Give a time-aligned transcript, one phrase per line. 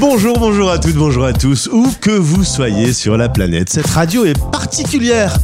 [0.00, 3.68] Bonjour, bonjour à toutes, bonjour à tous, où que vous soyez sur la planète.
[3.70, 5.36] Cette radio est particulière.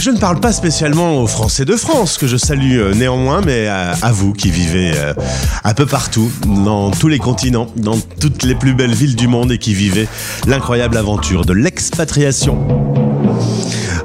[0.00, 3.66] Je ne parle pas spécialement aux Français de France, que je salue euh, néanmoins, mais
[3.66, 5.12] à, à vous qui vivez euh,
[5.64, 9.52] un peu partout, dans tous les continents, dans toutes les plus belles villes du monde
[9.52, 10.08] et qui vivez
[10.46, 13.09] l'incroyable aventure de l'expatriation.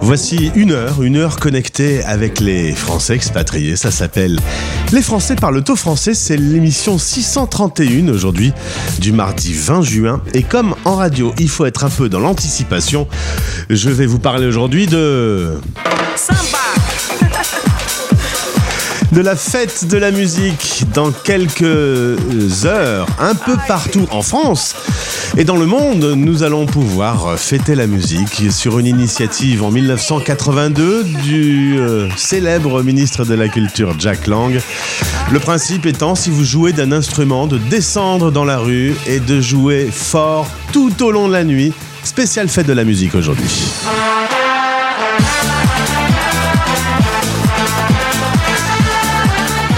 [0.05, 3.75] Voici une heure, une heure connectée avec les Français expatriés.
[3.75, 4.39] Ça s'appelle
[4.91, 6.13] Les Français parlent au français.
[6.13, 8.53] C'est l'émission 631 aujourd'hui,
[8.99, 10.21] du mardi 20 juin.
[10.35, 13.07] Et comme en radio, il faut être un peu dans l'anticipation,
[13.71, 15.55] je vais vous parler aujourd'hui de.
[19.11, 21.65] De la fête de la musique dans quelques
[22.65, 24.75] heures, un peu partout en France
[25.37, 31.03] et dans le monde, nous allons pouvoir fêter la musique sur une initiative en 1982
[31.03, 34.57] du euh, célèbre ministre de la Culture Jack Lang.
[35.31, 39.41] Le principe étant, si vous jouez d'un instrument, de descendre dans la rue et de
[39.41, 41.73] jouer fort tout au long de la nuit.
[42.03, 43.49] Spéciale fête de la musique aujourd'hui.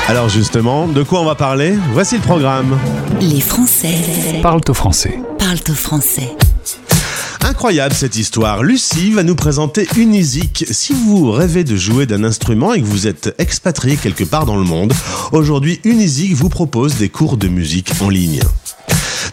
[0.10, 1.74] Alors justement, de quoi on va parler?
[1.92, 2.78] Voici le programme.
[3.20, 3.94] Les Français
[4.42, 5.20] Parlent au français.
[5.38, 6.30] parlent au français.
[7.42, 8.64] Incroyable cette histoire.
[8.64, 10.66] Lucie va nous présenter Unisic.
[10.72, 14.56] Si vous rêvez de jouer d'un instrument et que vous êtes expatrié quelque part dans
[14.56, 14.94] le monde,
[15.34, 18.40] aujourd'hui Unisic vous propose des cours de musique en ligne.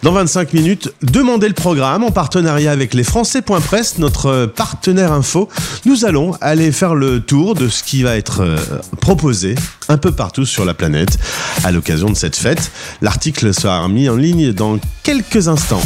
[0.05, 5.49] Dans 25 minutes, demandez le programme en partenariat avec les Français.press, notre partenaire info.
[5.85, 8.55] Nous allons aller faire le tour de ce qui va être euh,
[9.01, 9.55] proposé
[9.89, 11.17] un peu partout sur la planète
[11.63, 12.71] à l'occasion de cette fête.
[13.01, 15.81] L'article sera mis en ligne dans quelques instants.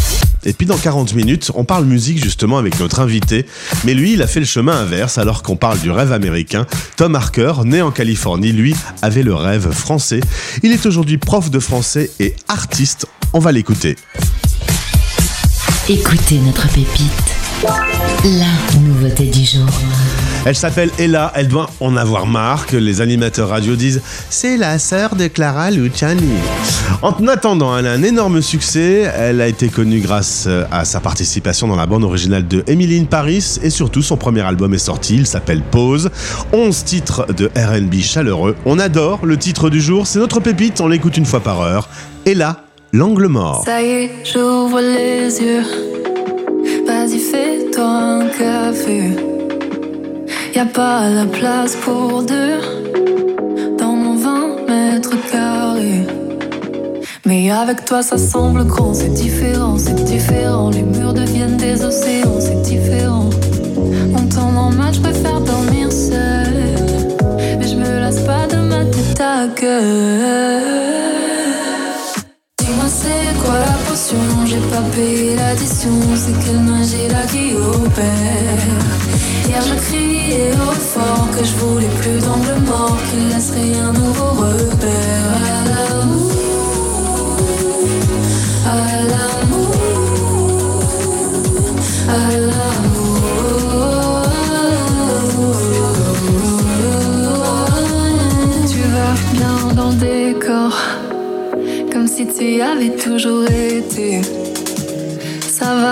[0.45, 3.45] Et puis dans 40 minutes, on parle musique justement avec notre invité,
[3.83, 6.65] mais lui, il a fait le chemin inverse alors qu'on parle du rêve américain.
[6.95, 10.21] Tom Harker, né en Californie, lui, avait le rêve français.
[10.63, 13.05] Il est aujourd'hui prof de français et artiste.
[13.33, 13.95] On va l'écouter.
[15.89, 17.35] Écoutez notre pépite.
[18.23, 19.67] La nouveauté du jour.
[20.45, 24.79] Elle s'appelle Ella, elle doit en avoir marre que les animateurs radio disent c'est la
[24.79, 26.33] sœur de Clara Luciani.
[27.01, 31.67] En attendant, elle a un énorme succès, elle a été connue grâce à sa participation
[31.67, 35.15] dans la bande originale de Emily in Paris et surtout son premier album est sorti,
[35.15, 36.09] il s'appelle Pause,
[36.53, 38.55] 11 titres de R&B chaleureux.
[38.65, 41.89] On adore le titre du jour, c'est notre pépite, on l'écoute une fois par heure.
[42.25, 42.63] Ella,
[42.93, 43.63] l'angle mort.
[43.65, 45.63] Ça y est, j'ouvre les yeux.
[46.87, 49.28] Vas-y, fais-toi un café.
[50.59, 52.59] Y a pas la place pour deux
[53.77, 56.05] dans mon 20 mètres carrés.
[57.25, 60.69] Mais avec toi, ça semble grand, c'est différent, c'est différent.
[60.69, 63.29] Les murs deviennent des océans, c'est différent.
[64.13, 66.53] En temps normal, je préfère dormir seul.
[67.57, 70.68] Mais je me lasse pas de ma tête à gueule.
[74.59, 78.63] J'ai pas payé l'addition C'est quelle magie là qui opère.
[79.47, 84.31] Hier je criais et fort Que je voulais plus d'angle mort Qu'il laisserait un nouveau
[84.43, 85.31] repère.
[85.45, 86.31] À l'amour
[88.67, 88.75] À
[89.11, 89.71] l'amour
[92.09, 93.19] À l'amour.
[98.67, 100.73] Tu vas bien dans le décor
[101.91, 104.21] comme si tu y avais toujours été.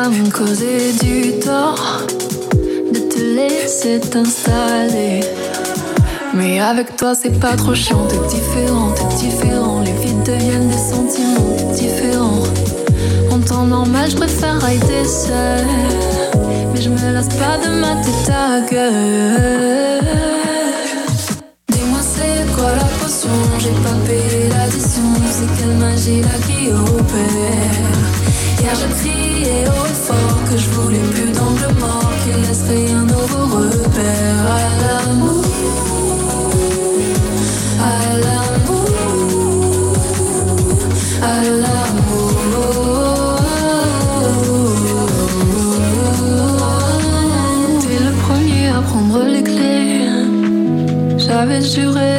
[0.09, 2.07] Me causer du tort
[2.93, 5.19] de te laisser t'installer.
[6.33, 9.81] Mais avec toi, c'est pas trop chiant, t'es différent, t'es différent.
[9.81, 12.39] Les vides deviennent des sentiments, t'es différent.
[13.31, 15.67] En temps normal, je préfère arrêter seul.
[16.73, 20.05] Mais je me lasse pas de ma tête à gueule.
[21.67, 23.29] Dis-moi c'est quoi la potion?
[23.59, 27.97] J'ai pas payé l'addition C'est quelle magie là qui opère
[28.61, 29.36] Hier je fort
[30.49, 34.45] Que je voulais plus d'angle mort Qu'il laisserait un nouveau repère.
[34.55, 35.43] À l'amour
[37.81, 38.85] À l'amour
[41.21, 42.31] À l'amour.
[47.81, 50.09] T'es le premier à prendre les clés.
[51.17, 52.16] J'avais juré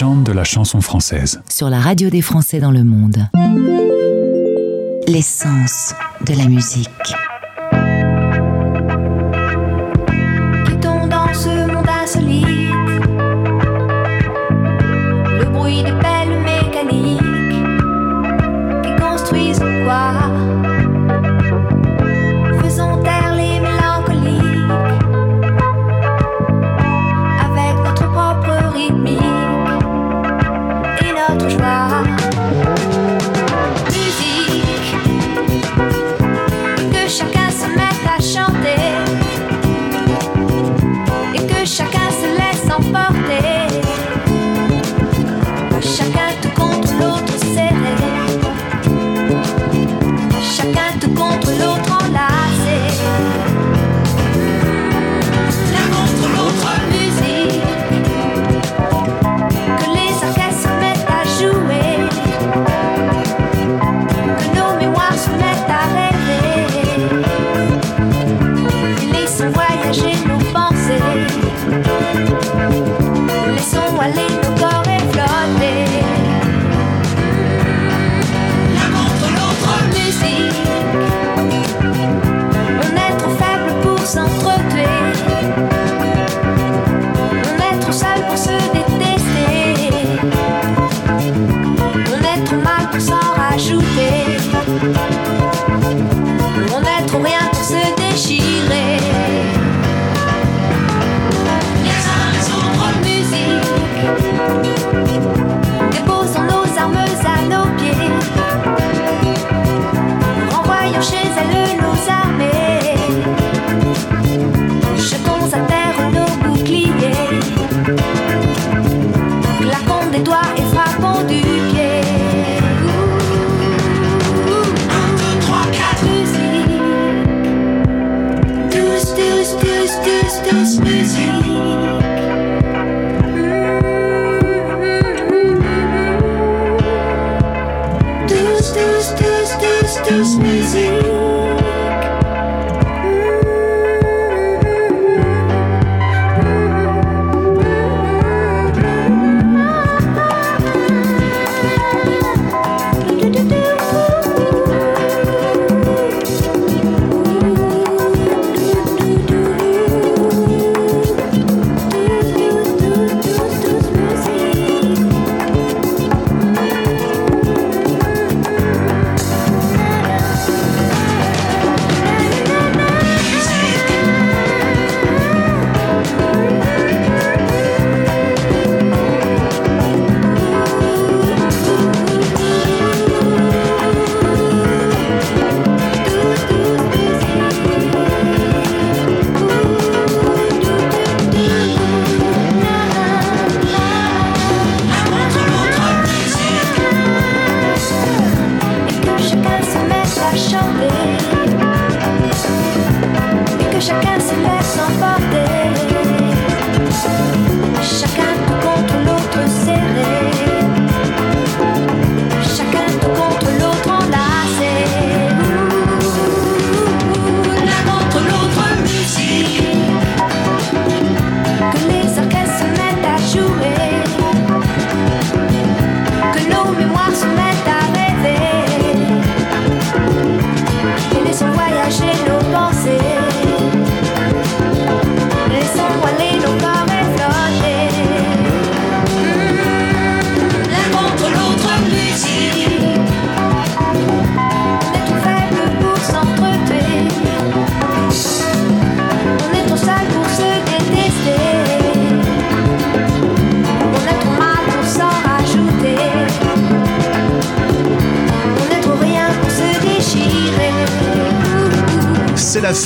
[0.00, 1.42] de la chanson française.
[1.50, 3.18] Sur la radio des Français dans le monde.
[5.06, 5.94] L'essence
[6.26, 6.88] de la musique.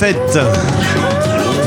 [0.05, 0.37] Fête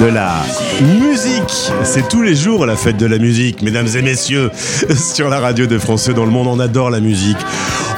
[0.01, 0.45] de la
[0.81, 1.73] musique.
[1.83, 4.51] C'est tous les jours la fête de la musique, mesdames et messieurs,
[4.97, 6.47] sur la radio de Français dans le monde.
[6.47, 7.39] On adore la musique.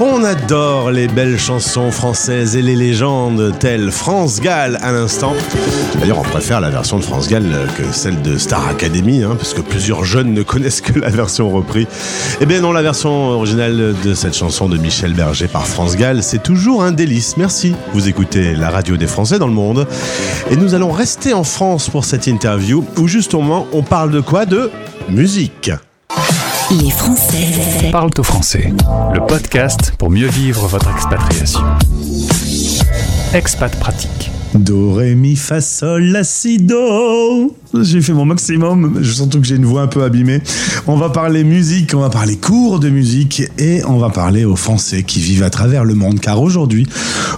[0.02, 5.34] On adore les belles chansons françaises et les légendes telles France Gall à l'instant.
[6.00, 7.44] D'ailleurs, on préfère la version de France Gall
[7.76, 11.50] que celle de Star Academy, hein, parce que plusieurs jeunes ne connaissent que la version
[11.50, 11.86] reprise.
[12.40, 16.22] Eh bien non, la version originale de cette chanson de Michel Berger par France Gall,
[16.22, 17.36] c'est toujours un délice.
[17.36, 17.74] Merci.
[17.92, 19.86] Vous écoutez la radio des Français dans le monde.
[20.50, 24.46] Et nous allons rester en France pour cette interview où justement on parle de quoi?
[24.46, 24.72] De
[25.08, 25.70] musique.
[26.72, 28.72] Les Français parlent au français.
[29.14, 31.60] Le podcast pour mieux vivre votre expatriation.
[33.32, 34.29] Expat pratique.
[34.60, 37.56] Do, ré, mi, fa, sol, la, si, do.
[37.80, 40.42] J'ai fait mon maximum, je sens que j'ai une voix un peu abîmée.
[40.86, 44.56] On va parler musique, on va parler cours de musique et on va parler aux
[44.56, 46.20] Français qui vivent à travers le monde.
[46.20, 46.86] Car aujourd'hui,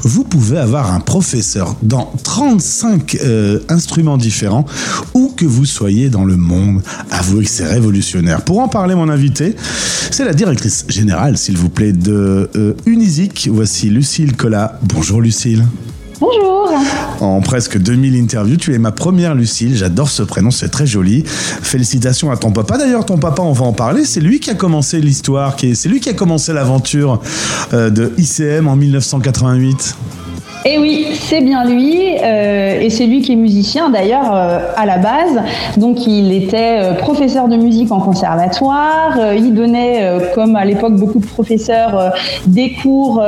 [0.03, 4.67] vous pouvez avoir un professeur dans 35 euh, instruments différents,
[5.15, 6.83] où que vous soyez dans le monde.
[7.13, 8.43] Avouez que c'est révolutionnaire.
[8.43, 9.55] Pour en parler, mon invité,
[10.11, 13.49] c'est la directrice générale, s'il vous plaît, de euh, Unisic.
[13.53, 14.81] Voici Lucille Collat.
[14.83, 15.65] Bonjour Lucille.
[16.23, 16.71] Bonjour.
[17.19, 19.77] En presque 2000 interviews, tu es ma première Lucille.
[19.77, 21.25] J'adore ce prénom, c'est très joli.
[21.27, 22.79] Félicitations à ton papa.
[22.79, 24.05] D'ailleurs, ton papa, on va en parler.
[24.05, 27.21] C'est lui qui a commencé l'histoire, c'est lui qui a commencé l'aventure
[27.73, 29.97] euh, de ICM en 1988.
[30.65, 34.61] Et eh oui, c'est bien lui, euh, et c'est lui qui est musicien d'ailleurs euh,
[34.77, 35.41] à la base.
[35.77, 41.19] Donc il était euh, professeur de musique en conservatoire, il donnait, comme à l'époque beaucoup
[41.19, 42.13] de professeurs,
[42.47, 43.23] des cours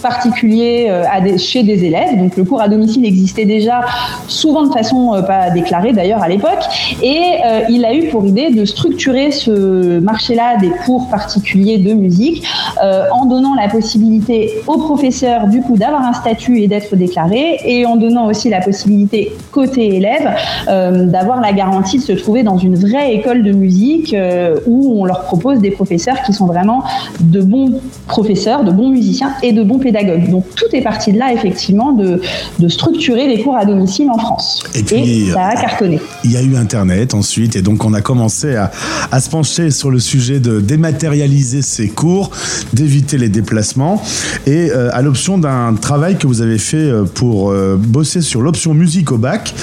[0.00, 0.90] particuliers
[1.38, 2.18] chez des élèves.
[2.18, 3.80] Donc le cours à domicile existait déjà,
[4.28, 6.62] souvent de façon pas déclarée d'ailleurs à l'époque,
[7.02, 12.46] et il a eu pour idée de structurer ce marché-là des cours particuliers de musique
[12.80, 17.86] en donnant la possibilité aux professeurs du coup d'avoir un statut et d'être déclaré, et
[17.86, 20.34] en donnant aussi la possibilité côté élève
[20.68, 25.00] euh, d'avoir la garantie de se trouver dans une vraie école de musique euh, où
[25.00, 26.84] on leur propose des professeurs qui sont vraiment
[27.20, 30.30] de bons professeurs, de bons musiciens et de bons pédagogues.
[30.30, 32.20] Donc tout est parti de là effectivement de,
[32.58, 34.62] de structurer les cours à domicile en France.
[34.74, 36.00] Et puis ça a cartonné.
[36.24, 38.70] Il y a eu Internet ensuite et donc on a commencé à,
[39.10, 42.30] à se pencher sur le sujet de dématérialiser ces cours,
[42.72, 44.02] d'éviter les déplacements
[44.46, 48.20] et euh, à l'option d'un travail que vous vous avez fait euh, pour euh, bosser
[48.20, 49.54] sur l'option musique au bac,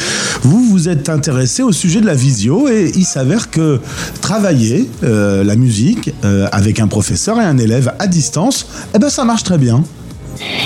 [0.44, 3.82] vous vous êtes intéressé au sujet de la visio et il s'avère que
[4.22, 9.25] travailler euh, la musique avec un professeur et un élève à distance, eh ben ça
[9.25, 9.84] marche très bien.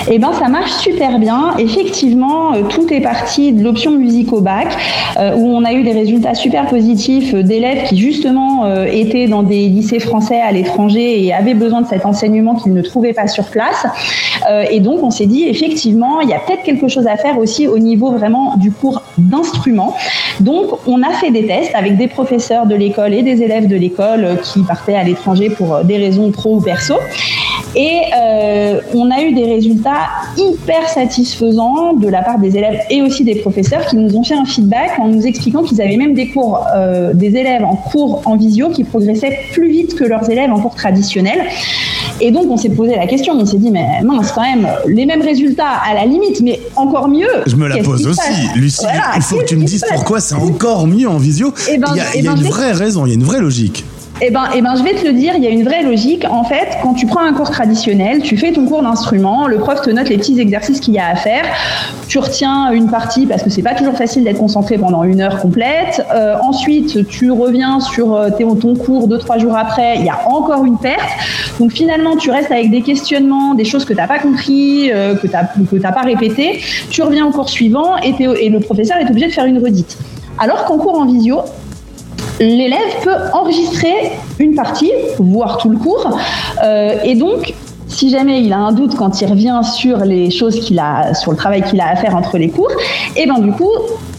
[0.09, 1.55] Eh ben, ça marche super bien.
[1.57, 4.67] Effectivement, euh, tout est parti de l'option musique au bac,
[5.17, 9.43] euh, où on a eu des résultats super positifs euh, d'élèves qui justement étaient dans
[9.43, 13.27] des lycées français à l'étranger et avaient besoin de cet enseignement qu'ils ne trouvaient pas
[13.27, 13.85] sur place.
[14.69, 17.67] et donc, on s'est dit effectivement, il y a peut-être quelque chose à faire aussi
[17.67, 19.95] au niveau vraiment du cours d'instrument.
[20.39, 23.75] Donc, on a fait des tests avec des professeurs de l'école et des élèves de
[23.75, 26.95] l'école qui partaient à l'étranger pour des raisons pro ou perso.
[27.75, 30.07] Et euh, on a eu des résultats
[30.37, 34.35] hyper satisfaisants de la part des élèves et aussi des professeurs qui nous ont fait
[34.35, 38.21] un feedback en nous expliquant qu'ils avaient même des cours, euh, des élèves en cours
[38.25, 41.43] en visio qui progressaient plus vite que leurs élèves en cours traditionnels.
[42.21, 45.05] Et donc on s'est posé la question, on s'est dit mais mince quand même les
[45.05, 47.27] mêmes résultats à la limite, mais encore mieux.
[47.45, 48.85] Je me la pose aussi, Lucie.
[49.15, 51.53] il faut que tu me dises pourquoi c'est encore mieux en visio.
[51.69, 53.15] Eh ben, il y a, eh y a ben, une vraie raison, il y a
[53.15, 53.83] une vraie logique.
[54.21, 56.25] Eh ben, eh ben, je vais te le dire, il y a une vraie logique.
[56.29, 59.81] En fait, quand tu prends un cours traditionnel, tu fais ton cours d'instrument, le prof
[59.81, 61.43] te note les petits exercices qu'il y a à faire,
[62.07, 65.41] tu retiens une partie parce que c'est pas toujours facile d'être concentré pendant une heure
[65.41, 66.05] complète.
[66.13, 70.29] Euh, ensuite, tu reviens sur euh, ton cours deux trois jours après, il y a
[70.29, 71.09] encore une perte.
[71.59, 75.15] Donc finalement, tu restes avec des questionnements, des choses que tu n'as pas compris, euh,
[75.15, 76.61] que tu n'as pas répété.
[76.89, 79.97] Tu reviens au cours suivant et, et le professeur est obligé de faire une redite.
[80.39, 81.41] Alors qu'en cours en visio,
[82.39, 83.93] l'élève peut enregistrer
[84.39, 86.17] une partie, voire tout le cours,
[86.63, 87.53] euh, et donc
[87.87, 91.31] si jamais il a un doute quand il revient sur les choses qu'il a, sur
[91.31, 92.71] le travail qu'il a à faire entre les cours,
[93.15, 93.69] et eh ben du coup,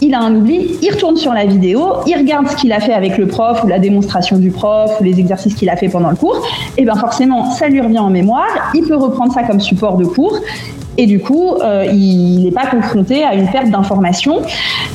[0.01, 2.93] il a un oubli, il retourne sur la vidéo, il regarde ce qu'il a fait
[2.93, 6.09] avec le prof ou la démonstration du prof ou les exercices qu'il a fait pendant
[6.09, 6.41] le cours,
[6.77, 10.05] et ben forcément, ça lui revient en mémoire, il peut reprendre ça comme support de
[10.05, 10.39] cours
[10.97, 14.41] et du coup, euh, il n'est pas confronté à une perte d'information.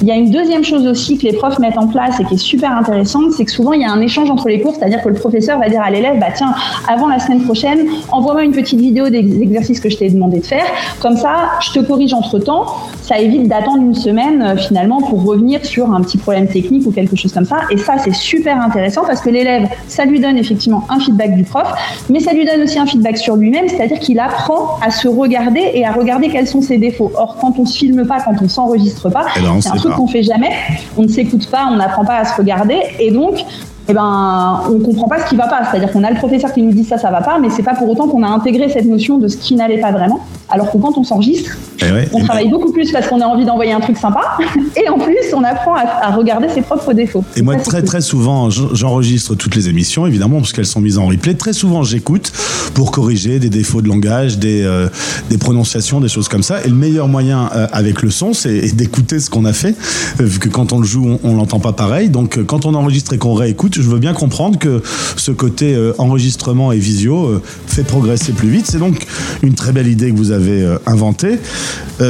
[0.01, 2.35] Il y a une deuxième chose aussi que les profs mettent en place et qui
[2.35, 5.03] est super intéressante, c'est que souvent il y a un échange entre les cours, c'est-à-dire
[5.03, 6.55] que le professeur va dire à l'élève, bah tiens,
[6.89, 10.47] avant la semaine prochaine, envoie-moi une petite vidéo des exercices que je t'ai demandé de
[10.47, 10.65] faire.
[11.01, 12.67] Comme ça, je te corrige entre temps.
[13.03, 16.91] Ça évite d'attendre une semaine euh, finalement pour revenir sur un petit problème technique ou
[16.91, 17.59] quelque chose comme ça.
[17.71, 21.45] Et ça, c'est super intéressant parce que l'élève, ça lui donne effectivement un feedback du
[21.45, 21.69] prof,
[22.11, 25.71] mais ça lui donne aussi un feedback sur lui-même, c'est-à-dire qu'il apprend à se regarder
[25.75, 27.13] et à regarder quels sont ses défauts.
[27.15, 29.95] Or, quand on se filme pas, quand on s'enregistre pas, eh ben, c'est un truc
[29.95, 30.51] qu'on fait jamais.
[30.97, 33.45] On ne s'écoute pas, on n'apprend pas à se regarder, et donc
[33.89, 35.63] eh ben, on comprend pas ce qui va pas.
[35.71, 37.75] C'est-à-dire qu'on a le professeur qui nous dit ça, ça va pas, mais c'est pas
[37.75, 40.21] pour autant qu'on a intégré cette notion de ce qui n'allait pas vraiment.
[40.49, 43.73] Alors que quand on s'enregistre, eh on travaille beaucoup plus parce qu'on a envie d'envoyer
[43.73, 44.21] un truc sympa,
[44.77, 47.25] et en plus, on apprend à, regarder ses propres défauts.
[47.37, 51.07] Et moi, très très souvent, j'enregistre toutes les émissions, évidemment, parce qu'elles sont mises en
[51.07, 51.35] replay.
[51.35, 52.33] Très souvent, j'écoute
[52.75, 54.89] pour corriger des défauts de langage, des, euh,
[55.31, 56.63] des prononciations, des choses comme ça.
[56.65, 59.75] Et le meilleur moyen euh, avec le son, c'est d'écouter ce qu'on a fait,
[60.21, 62.11] euh, vu que quand on le joue, on, on l'entend pas pareil.
[62.11, 64.83] Donc, quand on enregistre et qu'on réécoute je veux bien comprendre que
[65.17, 68.67] ce côté euh, enregistrement et visio euh, fait progresser plus vite.
[68.67, 69.07] C'est donc
[69.43, 71.39] une très belle idée que vous avez euh, inventée.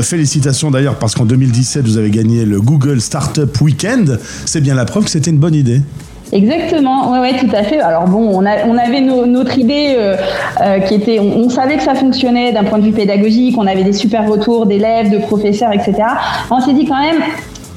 [0.03, 4.19] félicitations d'ailleurs parce qu'en 2017, vous avez gagné le Google Startup Weekend.
[4.47, 5.81] C'est bien la preuve que c'était une bonne idée.
[6.33, 7.79] Exactement, ouais, ouais, tout à fait.
[7.81, 9.97] Alors bon, on avait notre idée
[10.89, 13.93] qui était, on, savait que ça fonctionnait d'un point de vue pédagogique, on avait des
[13.93, 15.95] super retours d'élèves, de professeurs, etc.
[16.51, 17.21] On s'est dit quand même,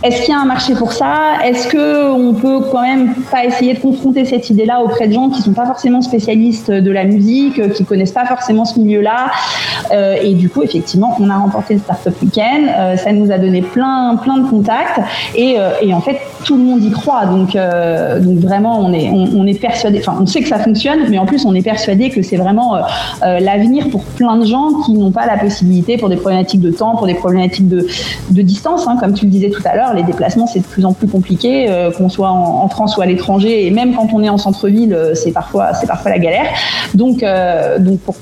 [0.04, 1.44] est-ce qu'il y a un marché pour ça?
[1.44, 5.30] Est-ce que on peut quand même pas essayer de confronter cette idée-là auprès de gens
[5.30, 9.32] qui sont pas forcément spécialistes de la musique, qui connaissent pas forcément ce milieu-là?
[9.92, 12.70] Euh, Et du coup, effectivement, on a remporté le Startup Weekend.
[12.78, 15.00] Euh, ça nous a donné plein, plein de contacts
[15.34, 17.26] et, euh, en fait, tout le monde y croit.
[17.26, 20.00] Donc, vraiment, on est, on, est persuadé.
[20.00, 22.78] Enfin, on sait que ça fonctionne, mais en plus, on est persuadé que c'est vraiment
[23.22, 26.96] l'avenir pour plein de gens qui n'ont pas la possibilité pour des problématiques de temps,
[26.96, 27.88] pour des problématiques de,
[28.30, 30.86] de distance, hein, comme tu le disais tout à l'heure les déplacements, c'est de plus
[30.86, 33.66] en plus compliqué, euh, qu'on soit en, France ou à l'étranger.
[33.66, 35.72] Et même quand on est en centre-ville, euh, c'est parfois,
[36.06, 36.48] la galère.
[36.94, 38.16] Donc, euh, pour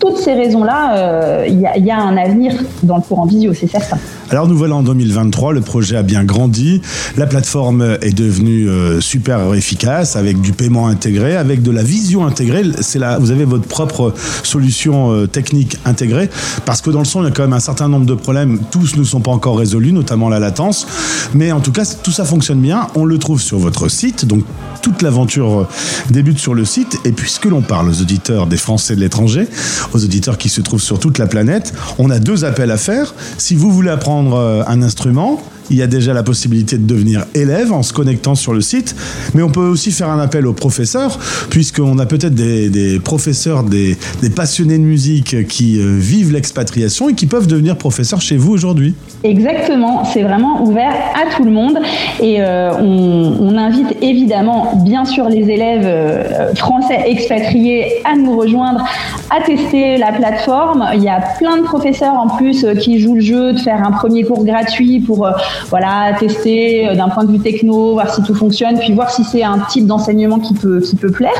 [0.00, 3.68] toutes ces raisons-là, il y, y, a un avenir dans le cours en visio, c'est
[3.68, 3.98] certain.
[4.30, 6.80] Alors nous voilà en 2023, le projet a bien grandi,
[7.16, 12.26] la plateforme est devenue euh, super efficace avec du paiement intégré, avec de la vision
[12.26, 12.64] intégrée.
[12.80, 16.30] C'est vous avez votre propre solution euh, technique intégrée
[16.64, 18.60] parce que dans le son il y a quand même un certain nombre de problèmes,
[18.70, 20.86] tous ne sont pas encore résolus, notamment la latence,
[21.34, 22.86] mais en tout cas tout ça fonctionne bien.
[22.94, 24.44] On le trouve sur votre site, donc
[24.82, 25.66] toute l'aventure euh,
[26.10, 26.98] débute sur le site.
[27.04, 29.46] Et puisque l'on parle aux auditeurs des Français de l'étranger,
[29.92, 33.14] aux auditeurs qui se trouvent sur toute la planète, on a deux appels à faire.
[33.38, 37.24] Si vous voulez apprendre euh, un instrument, il y a déjà la possibilité de devenir
[37.34, 38.94] élève en se connectant sur le site,
[39.34, 41.18] mais on peut aussi faire un appel aux professeurs,
[41.50, 43.96] puisqu'on a peut-être des, professeurs, des,
[44.34, 48.94] passionnés de musique qui euh, vivent l'expatriation et qui peuvent devenir professeurs chez vous aujourd'hui.
[49.24, 51.78] Exactement, c'est vraiment ouvert à tout le monde
[52.20, 58.82] et euh, on, invite évidemment bien sûr les élèves euh, français expatriés à nous rejoindre,
[59.30, 60.88] à tester la plateforme.
[60.94, 63.92] Il y a plein de professeurs en plus qui jouent le jeu de faire un
[63.92, 65.28] premier cours gratuit pour
[65.70, 69.24] voilà, tester euh, d'un point de vue techno, voir si tout fonctionne, puis voir si
[69.24, 71.32] c'est un type d'enseignement qui peut, plaire.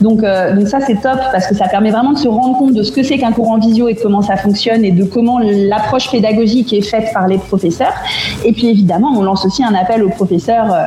[0.00, 2.74] Donc, euh, donc ça, c'est top parce que ça permet vraiment de se rendre compte
[2.74, 5.04] de ce que c'est qu'un cours en visio et de comment ça fonctionne et de
[5.04, 7.94] comment l'approche pédagogique est faite par les professeurs.
[8.44, 10.84] Et puis, évidemment, on lance aussi un appel aux professeurs euh,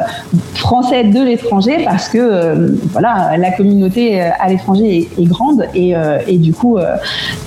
[0.56, 5.94] français de l'étranger parce que, voilà, la communauté à l'étranger est, est, grande et,
[6.28, 6.78] et du coup,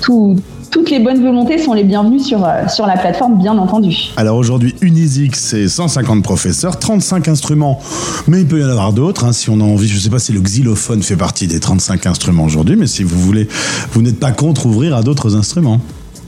[0.00, 0.36] tout
[0.76, 4.10] toutes les bonnes volontés sont les bienvenues sur, euh, sur la plateforme, bien entendu.
[4.18, 7.80] Alors aujourd'hui, Unisic, c'est 150 professeurs, 35 instruments,
[8.28, 9.24] mais il peut y en avoir d'autres.
[9.24, 11.60] Hein, si on a envie, je ne sais pas si le xylophone fait partie des
[11.60, 13.48] 35 instruments aujourd'hui, mais si vous voulez,
[13.92, 15.80] vous n'êtes pas contre ouvrir à d'autres instruments.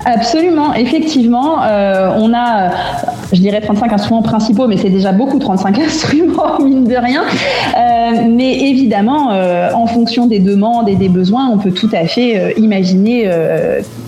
[0.04, 2.70] Absolument, effectivement, euh, on a,
[3.32, 7.22] je dirais 35 instruments principaux, mais c'est déjà beaucoup 35 instruments, mine de rien.
[7.22, 12.06] Euh, mais évidemment, euh, en fonction des demandes et des besoins, on peut tout à
[12.06, 13.28] fait imaginer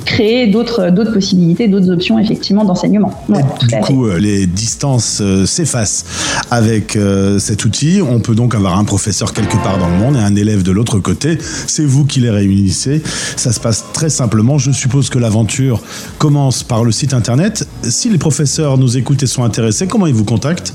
[0.05, 3.13] créer d'autres possibilités, d'autres options effectivement d'enseignement.
[3.29, 6.05] du coup, les distances s'effacent
[6.51, 6.99] avec
[7.39, 8.01] cet outil.
[8.03, 10.73] On peut donc avoir un professeur quelque part dans le monde et un élève de
[10.73, 11.39] l'autre côté.
[11.67, 13.03] C'est vous qui les réunissez.
[13.37, 14.59] Ça se passe très simplement.
[14.59, 15.81] Je suppose que l'aventure
[16.19, 17.67] commence par le site internet.
[17.83, 20.75] Si les professeurs nous écoutent et sont intéressés, comment ils vous contactent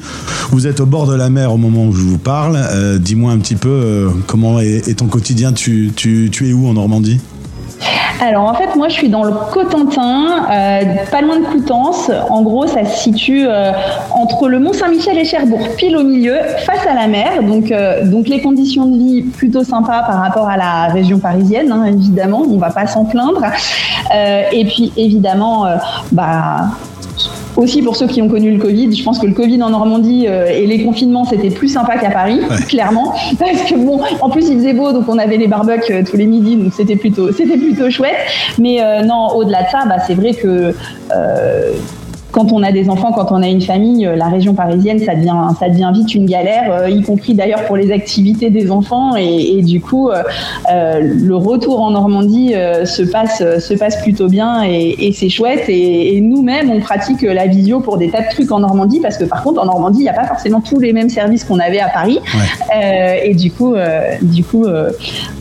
[0.52, 2.58] Vous êtes au bord de la mer au moment où je vous parle.
[3.00, 5.54] Dis-moi un petit peu euh, comment est, ton quotidien.
[5.54, 5.92] Tu,
[6.42, 7.20] es où en Normandie?
[8.22, 12.12] Alors en fait, moi je suis dans le Cotentin, euh, pas loin de Coutances.
[12.30, 13.72] En gros, ça se situe euh,
[14.12, 17.42] entre le Mont Saint-Michel et Cherbourg, pile au milieu, face à la mer.
[17.42, 22.44] Donc, les conditions de vie plutôt sympas par rapport à la région parisienne, hein, évidemment.
[22.50, 23.42] On va pas s'en plaindre.
[24.52, 25.68] et puis évidemment,
[26.12, 26.72] bah
[27.60, 30.26] aussi pour ceux qui ont connu le Covid, je pense que le Covid en Normandie
[30.28, 33.14] euh, et les confinements, c'était plus sympa qu'à Paris, clairement.
[33.40, 36.18] Parce que bon, en plus, il faisait beau, donc on avait les barbecues euh, tous
[36.18, 38.16] les midis, donc c'était plutôt, c'était plutôt chouette.
[38.58, 40.74] Mais euh, non, au-delà de ça, bah, c'est vrai que
[42.32, 45.16] quand on a des enfants, quand on a une famille, euh, la région parisienne, ça
[45.16, 49.16] devient, ça devient vite une galère, euh, y compris d'ailleurs pour les activités des enfants.
[49.16, 50.24] Et, du coup, euh,
[51.02, 52.54] le retour en Normandie
[52.86, 55.66] se, passe, se passe plutôt bien et, c'est chouette.
[55.68, 59.26] Et, nous-mêmes, on pratique la visio pour des tas de trucs en Normandie, parce que
[59.26, 61.80] par contre, en Normandie, il n'y a pas forcément tous les mêmes services qu'on avait
[61.80, 62.20] à Paris.
[63.24, 63.76] et du coup,
[64.22, 64.66] du coup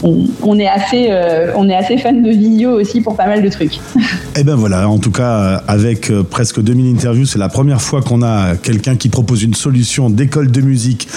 [0.02, 1.10] on, est assez,
[1.56, 3.74] on est assez fan de visio aussi pour pas mal de trucs.
[3.74, 4.00] Et
[4.40, 7.26] eh ben voilà, en tout cas, avec presque 2000 interviews.
[7.26, 11.08] C'est la première fois qu'on a quelqu'un qui propose une solution d'école de musique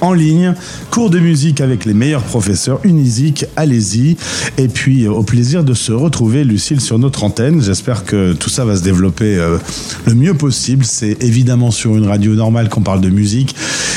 [0.00, 0.54] en ligne,
[0.90, 4.16] cours de musique avec les meilleurs professeurs, Unisic, allez-y.
[4.56, 7.62] Et puis au plaisir de se retrouver, Lucille, sur notre antenne.
[7.62, 9.58] J'espère que tout ça va se développer euh,
[10.06, 10.84] le mieux possible.
[10.84, 13.54] C'est évidemment sur une radio normale qu'on parle de musique.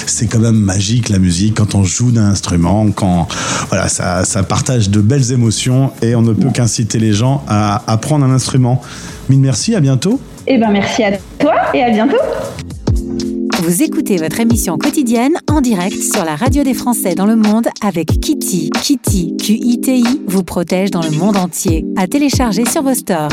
[0.07, 3.27] C'est quand même magique la musique quand on joue d'un instrument, quand
[3.69, 7.83] voilà, ça, ça partage de belles émotions et on ne peut qu'inciter les gens à
[7.91, 8.81] apprendre un instrument.
[9.29, 10.19] Mille merci, à bientôt.
[10.47, 12.17] Eh ben merci à toi et à bientôt.
[13.61, 17.67] Vous écoutez votre émission quotidienne en direct sur la radio des Français dans le monde
[17.85, 18.71] avec Kitty.
[18.81, 21.85] Kitty, Q-I-T-I, vous protège dans le monde entier.
[21.95, 23.29] À télécharger sur vos stores.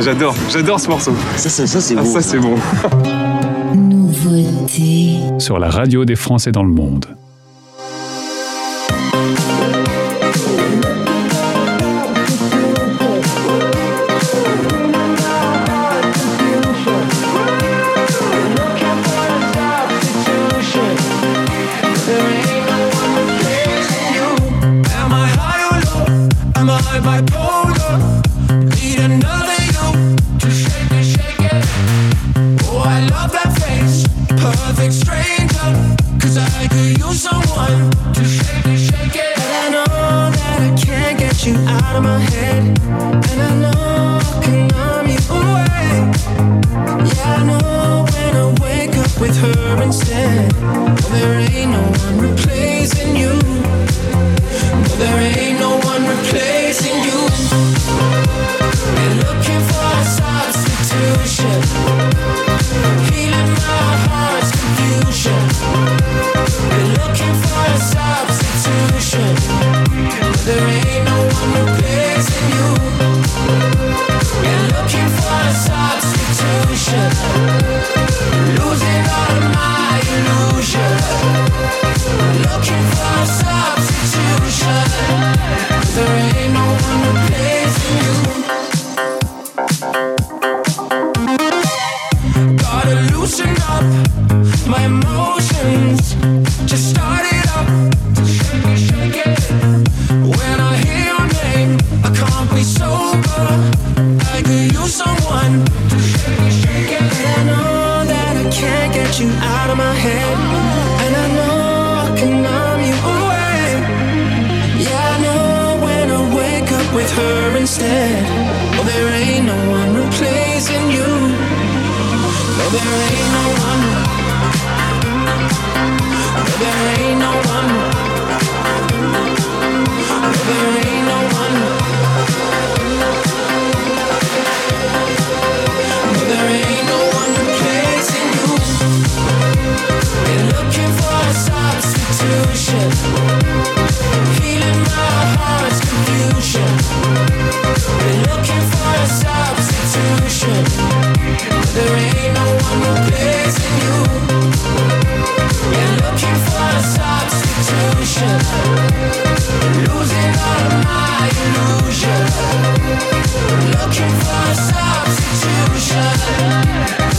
[0.00, 1.12] J'adore, j'adore ce morceau.
[1.36, 2.12] Ça, ça, ça c'est ah, bon.
[2.12, 2.54] Ça, c'est bon.
[3.74, 5.18] Nouveauté.
[5.38, 7.06] Sur la radio des Français dans le monde.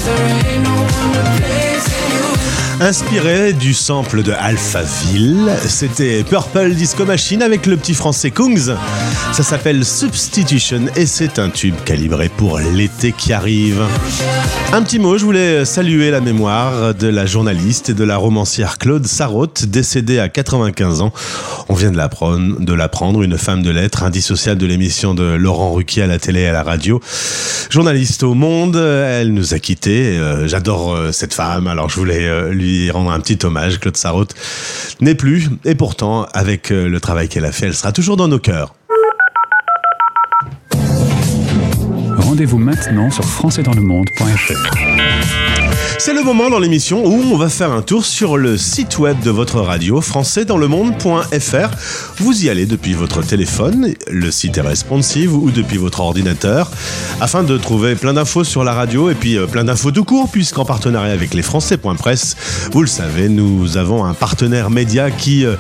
[0.06, 1.65] There ain't no one to you.
[2.82, 8.76] Inspiré du sample de Alphaville, c'était Purple Disco Machine avec le petit français Kungs.
[9.32, 13.82] Ça s'appelle Substitution et c'est un tube calibré pour l'été qui arrive.
[14.74, 18.78] Un petit mot, je voulais saluer la mémoire de la journaliste et de la romancière
[18.78, 21.14] Claude Sarraute, décédée à 95 ans.
[21.70, 25.74] On vient de l'apprendre, de l'apprendre, une femme de lettres indissociable de l'émission de Laurent
[25.74, 27.00] Ruquier à la télé et à la radio.
[27.70, 30.18] Journaliste au Monde, elle nous a quittés.
[30.18, 32.54] Euh, J'adore euh, cette femme, alors je voulais euh,
[32.92, 33.80] rendre un petit hommage.
[33.80, 34.34] Claude Sarraute
[35.02, 38.28] n'est plus, et pourtant, avec euh, le travail qu'elle a fait, elle sera toujours dans
[38.28, 38.74] nos cœurs.
[42.18, 45.45] Rendez-vous maintenant sur françaisdanslemonde.fr.
[45.98, 49.18] C'est le moment dans l'émission où on va faire un tour sur le site web
[49.22, 51.70] de votre radio françaisdanslemonde.fr.
[52.18, 56.70] Vous y allez depuis votre téléphone, le site est responsive ou depuis votre ordinateur
[57.22, 60.30] afin de trouver plein d'infos sur la radio et puis euh, plein d'infos tout court
[60.30, 62.36] puisqu'en partenariat avec les Français.press,
[62.72, 65.56] vous le savez, nous avons un partenaire média qui euh,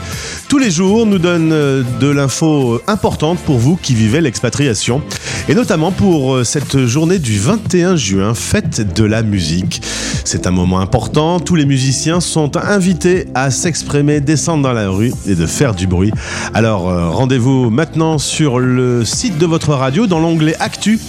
[0.49, 5.01] tous les jours nous donne euh, de l'info importante pour vous qui vivez l'expatriation
[5.47, 9.81] et notamment pour cette journée du 21 juin, fête de la musique.
[10.25, 15.13] C'est un moment important, tous les musiciens sont invités à s'exprimer, descendre dans la rue
[15.27, 16.11] et de faire du bruit.
[16.55, 20.99] Alors euh, rendez-vous maintenant sur le site de votre radio dans l'onglet Actu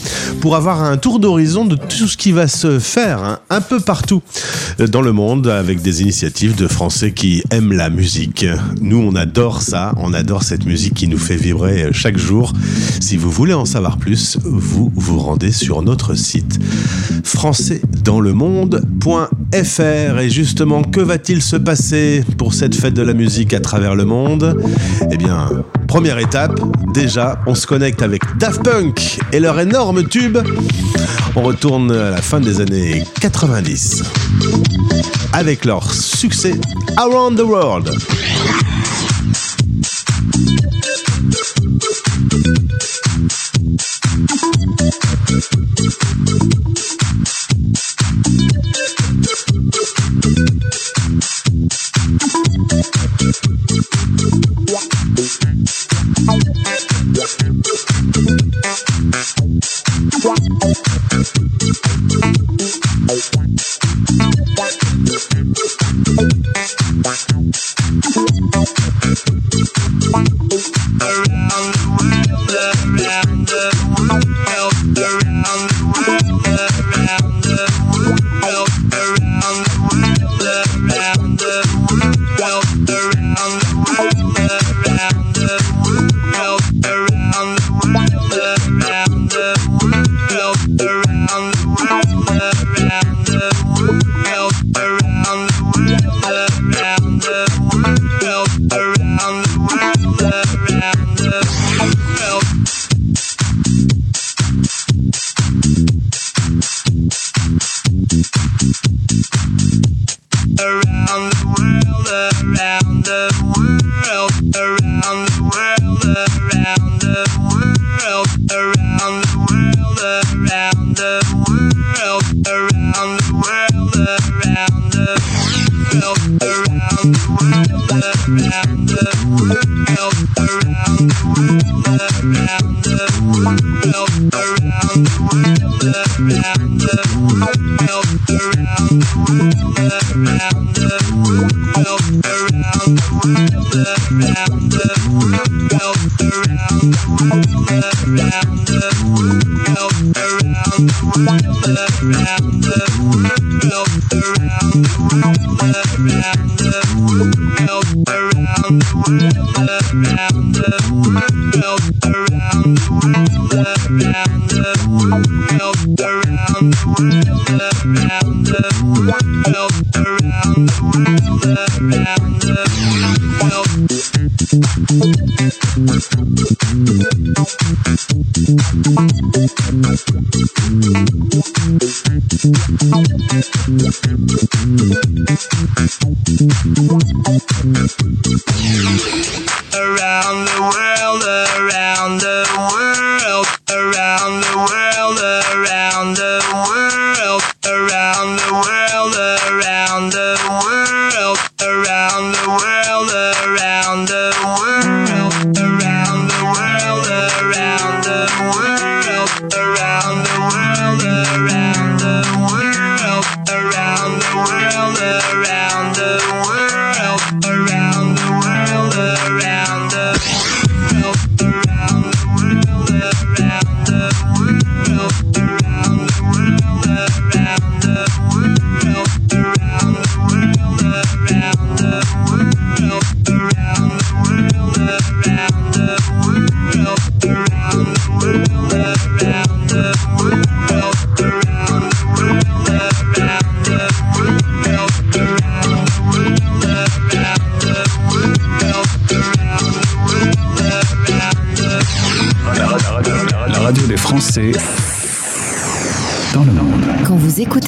[0.42, 3.80] pour avoir un tour d'horizon de tout ce qui va se faire hein, un peu
[3.80, 4.20] partout
[4.80, 8.44] euh, dans le monde avec des initiatives de Français qui aiment la musique.
[8.82, 12.52] Nous on adore ça, on adore cette musique qui nous fait vibrer euh, chaque jour.
[13.00, 16.58] Si vous voulez en savoir plus, vous vous rendez sur notre site
[19.06, 23.94] françaisdanslemonde.fr et justement que va-t-il se passer pour cette fête de la musique à travers
[23.94, 24.60] le monde?
[25.10, 25.48] Eh bien,
[25.86, 26.60] première étape,
[26.92, 30.38] déjà on se connecte avec Daft Punk et leur énorme tube.
[31.36, 34.02] On retourne à la fin des années 90
[35.32, 36.54] avec leur succès
[36.96, 37.90] Around the World.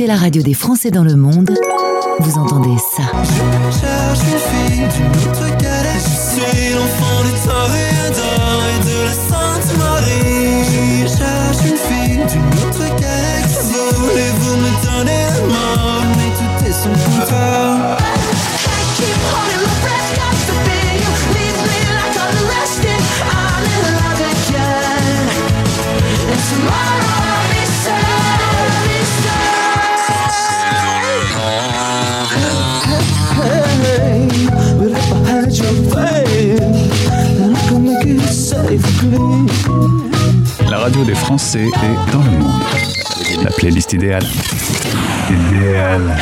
[0.09, 1.51] La radio des Français dans le monde,
[2.21, 3.03] vous entendez ça.
[41.57, 42.63] Est dans le monde.
[43.43, 44.25] La playlist idéale.
[45.31, 46.17] Idéale.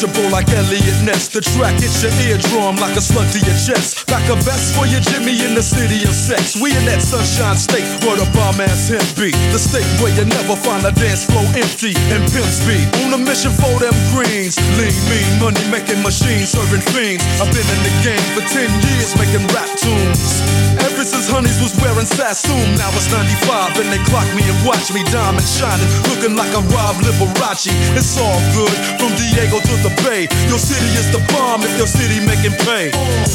[0.00, 1.28] Untouchable like Elliot Ness.
[1.28, 4.06] The track hits your eardrum like a slug to your chest.
[4.06, 6.56] Back a vest for your Jimmy in the city of sex.
[6.56, 9.32] We in that sunshine state where the bomb ass hemp be.
[9.52, 12.86] The state where you never find a dance floor empty and pimp speed.
[13.04, 14.56] On a mission for them greens.
[14.80, 17.24] Lean, mean, money making machines serving fiends.
[17.40, 20.40] I've been in the game for 10 years making rap tunes.
[20.80, 24.88] Ever since Honeys was wearing Sassoon, now it's 95 and they clock me and watch
[24.94, 27.68] me diamond shining, looking like a Rob Liberace.
[27.96, 30.22] It's all good from Diego to the the bay.
[30.48, 32.90] Your city is the bomb if your city making pay.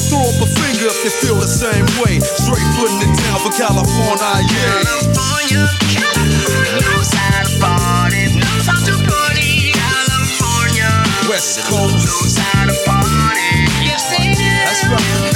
[0.07, 2.19] Throw up a finger if you feel the same way.
[2.19, 4.83] Straight footing in town for California, yeah.
[4.83, 9.73] California, California knows how to party, knows how to party.
[9.75, 10.91] California,
[11.27, 13.51] West Coast knows how to party.
[13.83, 14.35] Yes, they.
[14.35, 15.34] That's right.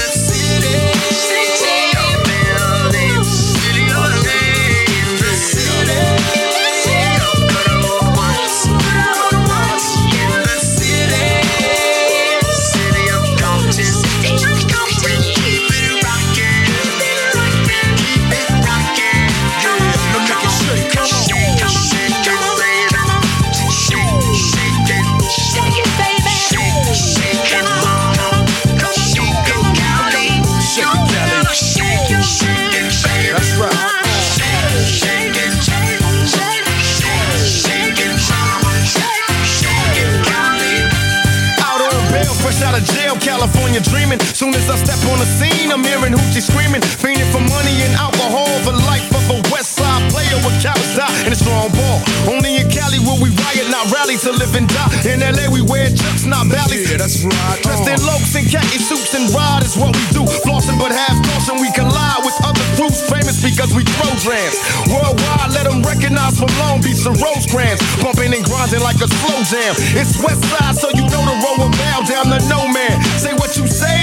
[44.39, 47.91] Soon as I step on the scene, I'm hearing hoochie screaming, fiending for money and
[47.99, 48.47] alcohol.
[48.63, 51.99] The life of a West Side player with cowards die and a strong ball.
[52.23, 55.11] Only in Cali will we riot, not rally to live and die.
[55.11, 56.87] In LA we wear chucks, not valleys.
[56.87, 57.59] Yeah, that's right.
[57.67, 60.23] Dressed in lokes and khaki suits and ride is what we do.
[60.47, 64.55] Flossing but half caution, we collide with other groups famous because we throw drams.
[64.87, 67.83] Worldwide, let them recognize from Long Beach to Rosecrans.
[67.99, 69.75] Bumping and grinding like a slow jam.
[69.99, 73.03] It's West Side, so you know the road will bow down to no man.
[73.19, 73.98] Say what you say,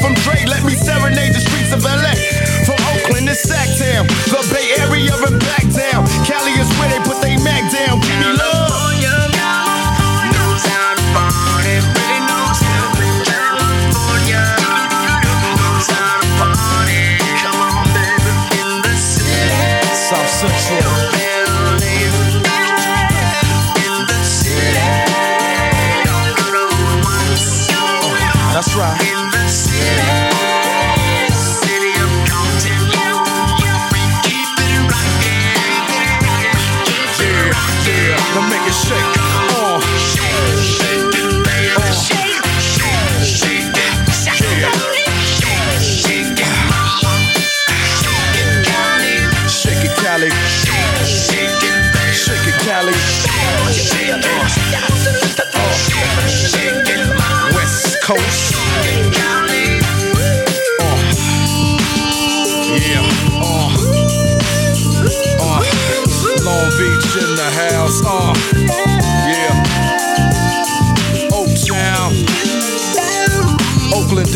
[0.00, 0.44] from Dre.
[0.46, 2.14] Let me serenade the streets of LA.
[2.64, 6.06] From Oakland to Sacktown, the Bay Area and back down.
[6.26, 8.00] Cali is where they put they Mac down.
[8.00, 8.57] Give me love.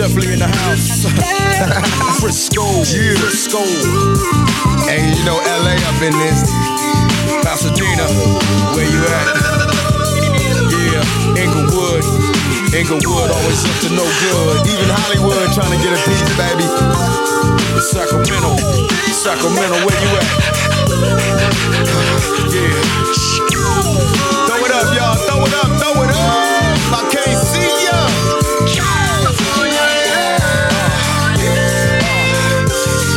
[0.02, 1.06] Definitely in the house.
[2.18, 2.66] Frisco.
[2.90, 3.14] Yeah.
[3.22, 3.62] Frisco.
[4.90, 6.42] And you know LA up in this.
[7.46, 8.10] Pasadena,
[8.74, 9.26] where you at?
[10.74, 11.06] Yeah,
[11.38, 12.02] Inglewood.
[12.74, 14.66] Inglewood always up to no good.
[14.74, 16.66] Even Hollywood trying to get a piece, baby.
[17.78, 18.58] Sacramento,
[19.14, 20.26] Sacramento, where you at?
[22.50, 22.74] Yeah.
[24.50, 25.14] Throw it up, y'all.
[25.30, 25.70] Throw it up.
[25.78, 26.26] Throw it up.
[26.90, 29.01] I can't see ya.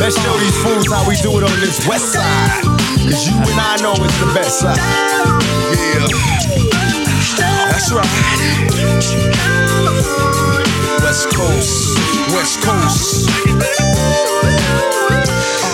[0.06, 2.62] Let's show these fools how we do it on this west side.
[2.62, 4.78] Cause you and I know it's the best side.
[5.74, 6.06] Yeah.
[7.72, 8.06] That's right.
[11.02, 11.98] West Coast,
[12.36, 13.28] West Coast.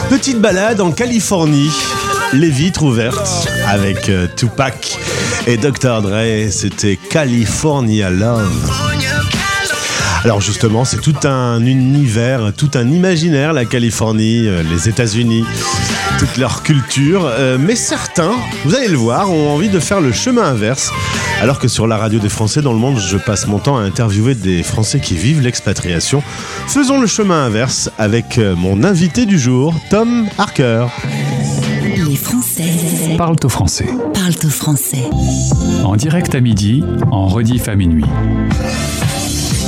[0.09, 1.71] Petite balade en Californie,
[2.33, 4.97] les vitres ouvertes avec euh, Tupac
[5.47, 6.01] et Dr.
[6.01, 8.92] Dre, c'était California Love.
[10.25, 15.45] Alors justement, c'est tout un univers, tout un imaginaire, la Californie, euh, les États-Unis,
[16.21, 17.27] toute leur culture.
[17.27, 18.31] Euh, mais certains,
[18.65, 20.93] vous allez le voir, ont envie de faire le chemin inverse.
[21.41, 23.81] Alors que sur la radio des Français dans le monde, je passe mon temps à
[23.81, 26.23] interviewer des Français qui vivent l'expatriation.
[26.69, 30.87] Faisons le chemin inverse avec euh, mon invité du jour, Tom Harker.
[31.97, 32.63] Les Français
[33.19, 33.89] Parle au français.
[34.15, 35.03] parlent au français.
[35.85, 38.05] En direct à midi, en rediff à minuit.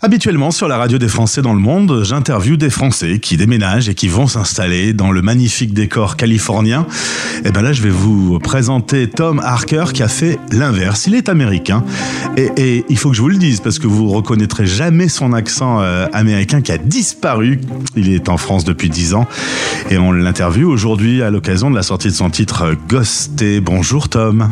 [0.00, 3.96] Habituellement, sur la radio des Français dans le monde, j'interviewe des Français qui déménagent et
[3.96, 6.86] qui vont s'installer dans le magnifique décor californien.
[7.44, 11.08] Et ben là, je vais vous présenter Tom Harker qui a fait l'inverse.
[11.08, 11.82] Il est américain
[12.36, 15.32] et, et il faut que je vous le dise parce que vous reconnaîtrez jamais son
[15.32, 17.60] accent euh, américain qui a disparu.
[17.96, 19.26] Il est en France depuis 10 ans
[19.90, 23.60] et on l'interviewe aujourd'hui à l'occasion de la sortie de son titre euh, Ghosté.
[23.60, 24.48] Bonjour Tom.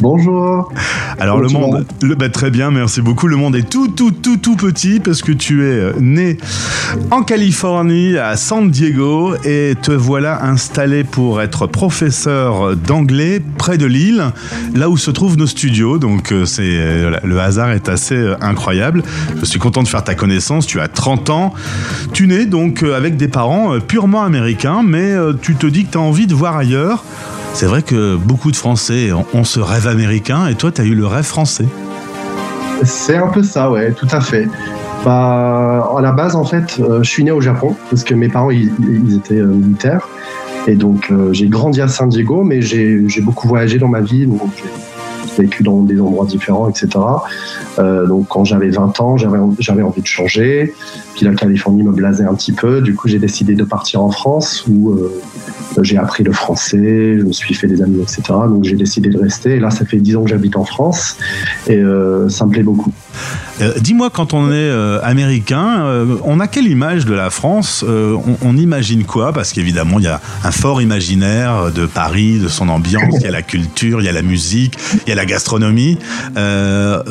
[0.00, 0.72] Bonjour.
[1.18, 3.26] Alors le monde, le, bah, très bien, merci beaucoup.
[3.26, 6.36] Le monde est tout, tout, tout, tout petit parce que tu es euh, né
[7.10, 13.86] en Californie, à San Diego, et te voilà installé pour être professeur d'anglais près de
[13.86, 14.24] Lille,
[14.74, 15.98] là où se trouvent nos studios.
[15.98, 19.02] Donc euh, c'est euh, le hasard est assez incroyable.
[19.40, 20.66] Je suis content de faire ta connaissance.
[20.66, 21.54] Tu as 30 ans.
[22.12, 26.02] Tu nais donc avec des parents purement américains, mais tu te dis que tu as
[26.02, 27.04] envie de voir ailleurs.
[27.52, 30.94] C'est vrai que beaucoup de Français ont ce rêve américain, et toi, tu as eu
[30.94, 31.66] le rêve français.
[32.84, 34.48] C'est un peu ça, ouais, tout à fait.
[35.04, 38.28] Bah, à la base, en fait, euh, je suis né au Japon parce que mes
[38.28, 40.08] parents, ils, étaient euh, militaires.
[40.66, 44.26] Et donc, euh, j'ai grandi à San Diego, mais j'ai beaucoup voyagé dans ma vie.
[44.26, 44.50] Donc,
[45.24, 46.88] j'ai vécu dans des endroits différents, etc.
[47.78, 50.74] Donc, quand j'avais 20 ans, j'avais envie de changer.
[51.14, 52.80] Puis la Californie me blasait un petit peu.
[52.80, 54.98] Du coup, j'ai décidé de partir en France où
[55.82, 58.22] J'ai appris le français, je me suis fait des amis, etc.
[58.28, 59.56] Donc j'ai décidé de rester.
[59.56, 61.16] Et là, ça fait 10 ans que j'habite en France
[61.66, 62.92] et euh, ça me plaît beaucoup.
[63.60, 67.84] Euh, Dis-moi, quand on est euh, américain, euh, on a quelle image de la France
[67.86, 69.32] Euh, on, on imagine quoi?
[69.32, 73.26] Parce qu'évidemment, il y a un fort imaginaire de Paris, de son ambiance, il y
[73.26, 75.98] a la culture, il y a la musique, il y a la gastronomie.
[76.36, 77.02] Euh,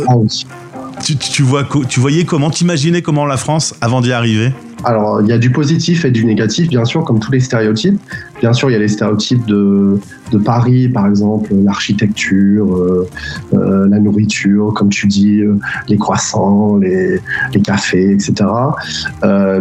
[1.03, 4.51] tu, tu vois, tu voyais comment, t'imaginais comment la France avant d'y arriver?
[4.83, 7.99] Alors, il y a du positif et du négatif, bien sûr, comme tous les stéréotypes.
[8.39, 9.99] Bien sûr, il y a les stéréotypes de,
[10.45, 13.07] Paris, par exemple, l'architecture, euh,
[13.53, 15.57] euh, la nourriture, comme tu dis, euh,
[15.87, 17.19] les croissants, les,
[17.63, 18.33] cafés, etc.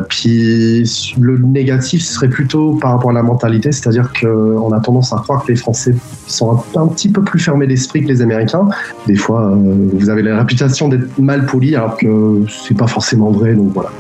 [0.09, 0.85] Puis,
[1.19, 5.45] le négatif serait plutôt par rapport à la mentalité, c'est-à-dire qu'on a tendance à croire
[5.45, 5.95] que les Français
[6.27, 8.69] sont un, un petit peu plus fermés d'esprit que les Américains.
[9.07, 13.55] Des fois, vous avez la réputation d'être mal poli, alors que c'est pas forcément vrai,
[13.55, 13.91] donc voilà.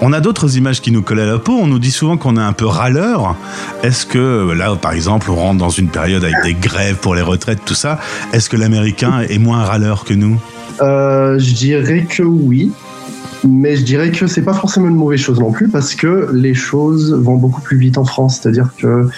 [0.00, 1.52] On a d'autres images qui nous collent à la peau.
[1.52, 3.34] On nous dit souvent qu'on est un peu râleur.
[3.82, 7.22] Est-ce que là, par exemple, on rentre dans une période avec des grèves pour les
[7.22, 7.98] retraites, tout ça
[8.32, 10.40] Est-ce que l'Américain est moins râleur que nous?
[10.80, 12.72] Euh, je dirais que oui,
[13.46, 16.54] mais je dirais que c'est pas forcément une mauvaise chose non plus parce que les
[16.54, 18.40] choses vont beaucoup plus vite en France.
[18.40, 19.08] C'est-à-dire que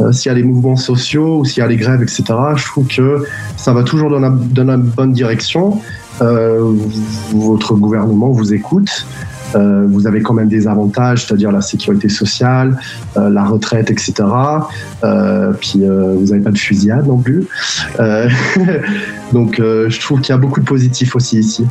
[0.00, 2.24] euh, s'il y a des mouvements sociaux ou s'il y a des grèves, etc.,
[2.56, 3.24] je trouve que
[3.56, 5.80] ça va toujours dans la, bonne direction.
[6.22, 6.72] Euh,
[7.32, 9.06] votre gouvernement vous écoute.
[9.54, 12.76] Euh, vous avez quand même des avantages, c'est-à-dire la sécurité sociale,
[13.16, 14.12] euh, la retraite, etc.
[15.04, 17.46] Euh, puis euh, vous n'avez pas de fusillade non plus.
[19.32, 21.66] Donc euh, je trouve qu'il y a beaucoup de positifs aussi ici.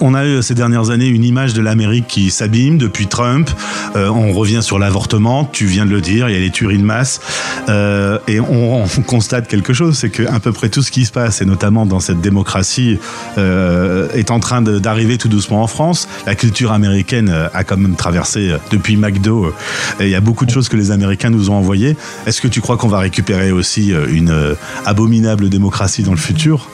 [0.00, 3.50] On a eu ces dernières années une image de l'Amérique qui s'abîme depuis Trump.
[3.96, 6.78] Euh, on revient sur l'avortement, tu viens de le dire, il y a les tueries
[6.78, 7.20] de masse.
[7.68, 11.04] Euh, et on, on constate quelque chose, c'est que à peu près tout ce qui
[11.04, 12.98] se passe, et notamment dans cette démocratie,
[13.36, 16.08] est en train d'arriver tout doucement en France.
[16.26, 19.52] La culture américaine a quand même traversé depuis McDo.
[20.00, 21.96] il y a beaucoup de choses que les Américains nous ont envoyées.
[22.26, 26.68] Est-ce que tu crois qu'on va récupérer aussi une abominable démocratie dans le futur?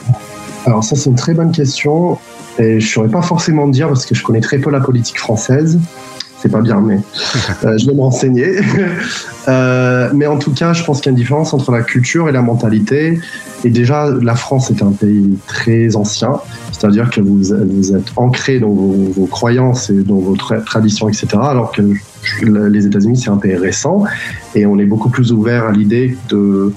[0.67, 2.19] Alors ça c'est une très bonne question
[2.59, 5.79] et je saurais pas forcément dire parce que je connais très peu la politique française.
[6.41, 6.99] C'est pas bien, mais
[7.65, 8.61] euh, je vais me renseigner.
[9.49, 12.29] Euh, mais en tout cas, je pense qu'il y a une différence entre la culture
[12.29, 13.19] et la mentalité.
[13.65, 16.35] Et déjà, la France est un pays très ancien,
[16.71, 21.09] c'est-à-dire que vous, vous êtes ancré dans vos, vos croyances et dans vos tra- traditions,
[21.09, 21.27] etc.
[21.41, 21.83] Alors que
[22.45, 24.05] les États-Unis, c'est un pays récent
[24.55, 26.73] et on est beaucoup plus ouvert à l'idée de-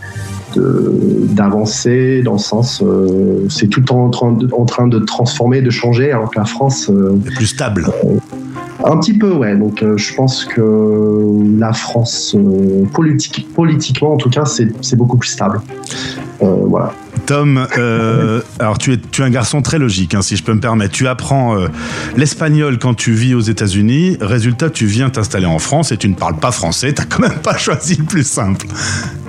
[0.57, 5.69] d'avancer dans le sens euh, c'est tout en train, de, en train de transformer de
[5.69, 7.85] changer alors que la France euh, est plus stable.
[8.83, 9.55] un petit peu ouais.
[9.55, 15.17] Donc euh, je pense que la France euh, politique, politiquement en tout cas c'est beaucoup
[15.17, 15.61] plus stable.
[16.41, 16.93] Euh, voilà
[17.25, 20.53] Tom, euh, alors tu es, tu es un garçon très logique, hein, si je peux
[20.53, 20.93] me permettre.
[20.93, 21.67] Tu apprends euh,
[22.17, 24.17] l'espagnol quand tu vis aux États-Unis.
[24.21, 26.93] Résultat, tu viens t'installer en France et tu ne parles pas français.
[26.93, 28.67] T'as quand même pas choisi le plus simple.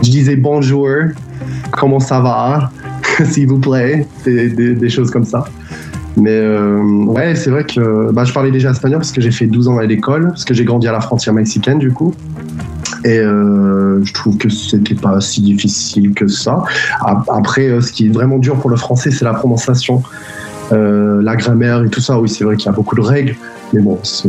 [0.03, 0.89] je disais bonjour
[1.73, 2.71] comment ça va
[3.31, 5.45] s'il vous plaît des, choses comme ça
[6.17, 9.47] mais euh, ouais c'est vrai que bah, je parlais déjà espagnol parce que j'ai fait
[9.47, 12.15] 12 ans à l'école parce que j'ai grandi à la frontière mexicaine du coup
[13.05, 16.63] et euh, je trouve que c'était pas si difficile que ça.
[17.29, 20.03] Après, euh, ce qui est vraiment dur pour le français, c'est la prononciation,
[20.73, 22.19] Euh, la grammaire et tout ça.
[22.19, 23.37] Oui, c'est vrai qu'il y a beaucoup de règles,
[23.73, 24.29] mais bon, c'est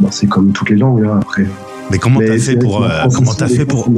[0.00, 1.46] bah, comme toutes les langues hein, après.
[1.90, 3.88] Mais comment t'as fait pour, euh, comment t'as fait pour,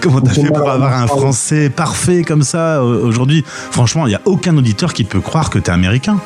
[0.00, 3.44] comment t'as fait avoir un français parfait comme ça aujourd'hui?
[3.46, 6.16] Franchement, il y a aucun auditeur qui peut croire que t'es américain.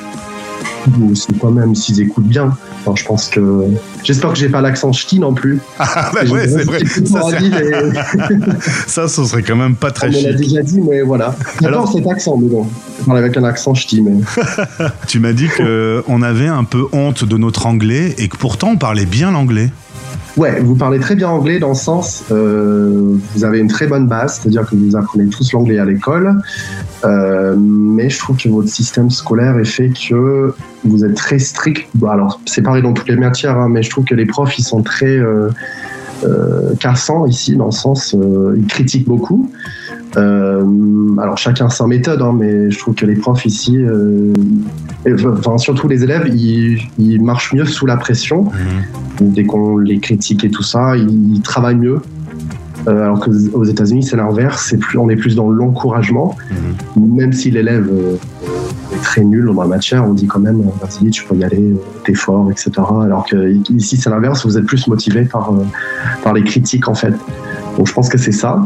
[1.14, 2.56] C'est quand même s'ils écoutent bien.
[2.80, 3.64] Enfin, je pense que
[4.04, 5.60] j'espère que j'ai pas l'accent ch'ti non plus.
[5.78, 6.80] Ah bah ouais, c'est vrai.
[6.84, 7.22] Ça,
[8.86, 11.34] Ça, ce serait quand même pas très On l'a déjà dit, mais voilà.
[11.60, 12.66] J'adore cet accent, mais bon.
[13.10, 14.12] Avec un accent ch'ti, mais.
[15.06, 18.76] Tu m'as dit qu'on avait un peu honte de notre anglais et que pourtant on
[18.76, 19.70] parlait bien l'anglais.
[20.38, 24.06] Ouais, vous parlez très bien anglais dans le sens, euh, vous avez une très bonne
[24.06, 26.40] base, c'est-à-dire que vous apprenez tous l'anglais à l'école,
[27.04, 31.88] euh, mais je trouve que votre système scolaire est fait que vous êtes très strict.
[31.96, 34.56] Bon, alors, c'est pareil dans toutes les matières, hein, mais je trouve que les profs,
[34.60, 35.48] ils sont très euh,
[36.22, 38.14] euh, cassants ici, dans le sens,
[38.56, 39.50] ils critiquent beaucoup.
[40.16, 40.64] Euh,
[41.18, 44.32] alors chacun sa méthode, hein, mais je trouve que les profs ici, euh,
[45.04, 48.50] et, enfin surtout les élèves, ils, ils marchent mieux sous la pression.
[49.20, 52.00] Dès qu'on les critique et tout ça, ils, ils travaillent mieux.
[52.86, 54.74] Euh, alors qu'aux États-Unis, c'est l'inverse.
[54.96, 56.36] On est plus dans l'encouragement.
[56.96, 57.90] Même si l'élève
[58.94, 61.74] est très nul dans la matière, on dit quand même, vas-y, tu peux y aller,
[62.04, 62.70] t'es fort, etc.
[63.02, 64.46] Alors que ici, c'est l'inverse.
[64.46, 65.52] Vous êtes plus motivé par
[66.22, 67.12] par les critiques en fait.
[67.76, 68.62] Donc je pense que c'est ça.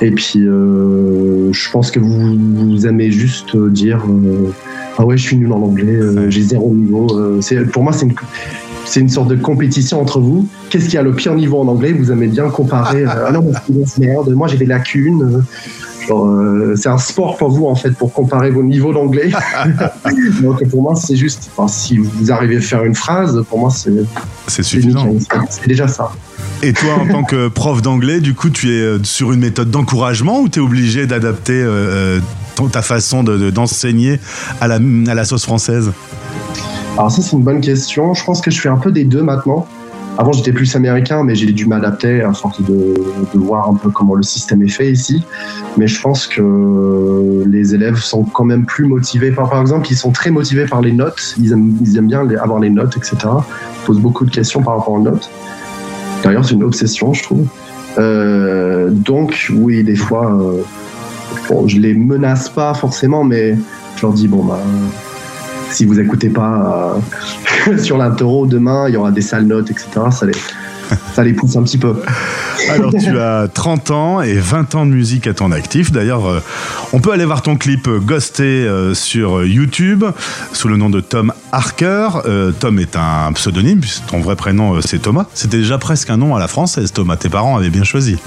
[0.00, 4.50] Et puis euh, je pense que vous, vous aimez juste dire euh,
[4.98, 7.06] ah ouais je suis nul en anglais, euh, j'ai zéro niveau.
[7.18, 7.40] Euh,
[7.72, 8.14] pour moi c'est une
[8.84, 10.46] c'est une sorte de compétition entre vous.
[10.70, 11.92] Qu'est-ce qui a le pire niveau en anglais?
[11.92, 13.04] Vous aimez bien comparer.
[13.04, 13.50] euh, ah non,
[13.98, 14.30] merde.
[14.34, 15.22] Moi, j'ai des lacunes.
[15.22, 15.40] euh,
[16.10, 19.30] euh, c'est un sport pour vous en fait pour comparer vos niveaux d'anglais.
[20.42, 21.50] Donc pour moi, c'est juste.
[21.56, 23.90] enfin, si vous arrivez à faire une phrase, pour moi, c'est
[24.48, 25.08] C'est suffisant.
[25.48, 26.12] C'est déjà ça.
[26.62, 29.70] Et toi, en tant que prof d'anglais, du coup, tu es euh, sur une méthode
[29.70, 32.20] d'encouragement ou tu es obligé d'adapter euh,
[32.54, 34.18] ton- ta façon de- de- d'enseigner
[34.60, 35.92] à, la, sauce française?
[36.96, 38.14] Alors ça, c'est une bonne question.
[38.14, 39.66] Je pense que je fais un peu des deux maintenant.
[40.16, 42.94] Avant, j'étais plus américain, mais j'ai dû m'adapter à force de,
[43.34, 45.24] voir un peu comment le système est fait ici.
[45.76, 49.32] Mais je pense que les élèves sont quand même plus motivés.
[49.32, 51.34] Par, exemple, ils sont très motivés par les notes.
[51.40, 53.16] Ils aiment, ils aiment bien avoir les notes, etc.
[53.24, 55.28] Ils posent beaucoup de questions par rapport aux notes.
[56.24, 57.46] C'est une obsession, je trouve.
[57.98, 60.62] Euh, donc, oui, des fois, euh,
[61.48, 63.56] bon, je les menace pas forcément, mais
[63.96, 64.60] je leur dis, bon, bah,
[65.70, 66.96] si vous écoutez pas
[67.68, 69.88] euh, sur l'intro demain, il y aura des sales notes, etc.
[70.10, 70.32] Ça les,
[71.14, 71.94] ça les pousse un petit peu.
[72.70, 75.92] Alors, tu as 30 ans et 20 ans de musique à ton actif.
[75.92, 76.40] D'ailleurs, euh,
[76.92, 80.04] on peut aller voir ton clip euh, Ghosté euh, sur YouTube
[80.52, 82.08] sous le nom de Tom Harker.
[82.58, 85.26] Tom est un pseudonyme, puisque ton vrai prénom c'est Thomas.
[85.34, 87.16] C'était déjà presque un nom à la française, Thomas.
[87.16, 88.18] Tes parents avaient bien choisi.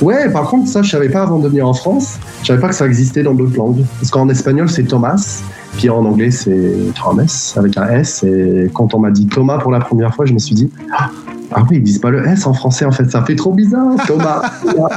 [0.00, 2.18] Ouais, par contre, ça, je savais pas avant de venir en France.
[2.42, 3.84] Je savais pas que ça existait dans d'autres langues.
[4.00, 5.42] Parce qu'en espagnol, c'est Thomas.
[5.76, 8.22] Puis en anglais, c'est Thomas avec un S.
[8.24, 11.10] Et quand on m'a dit Thomas pour la première fois, je me suis dit, ah
[11.56, 13.10] ah oui, ils disent pas le S en français, en fait.
[13.10, 14.42] Ça fait trop bizarre, Thomas.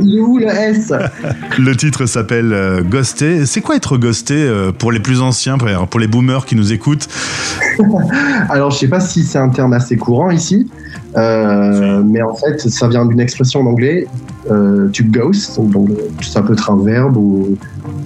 [0.00, 0.92] Il est où le S?
[1.58, 3.46] Le titre s'appelle euh, Ghosté.
[3.46, 7.08] C'est quoi être ghosté euh, pour les plus anciens, pour- les boomers qui nous écoutent?
[8.48, 10.70] Alors, je sais pas si c'est un terme assez courant ici,
[11.16, 14.06] euh, mais en fait, ça vient d'une expression en anglais,
[14.50, 15.88] euh, to ghost, donc,
[16.22, 17.56] ça peut être un verbe ou,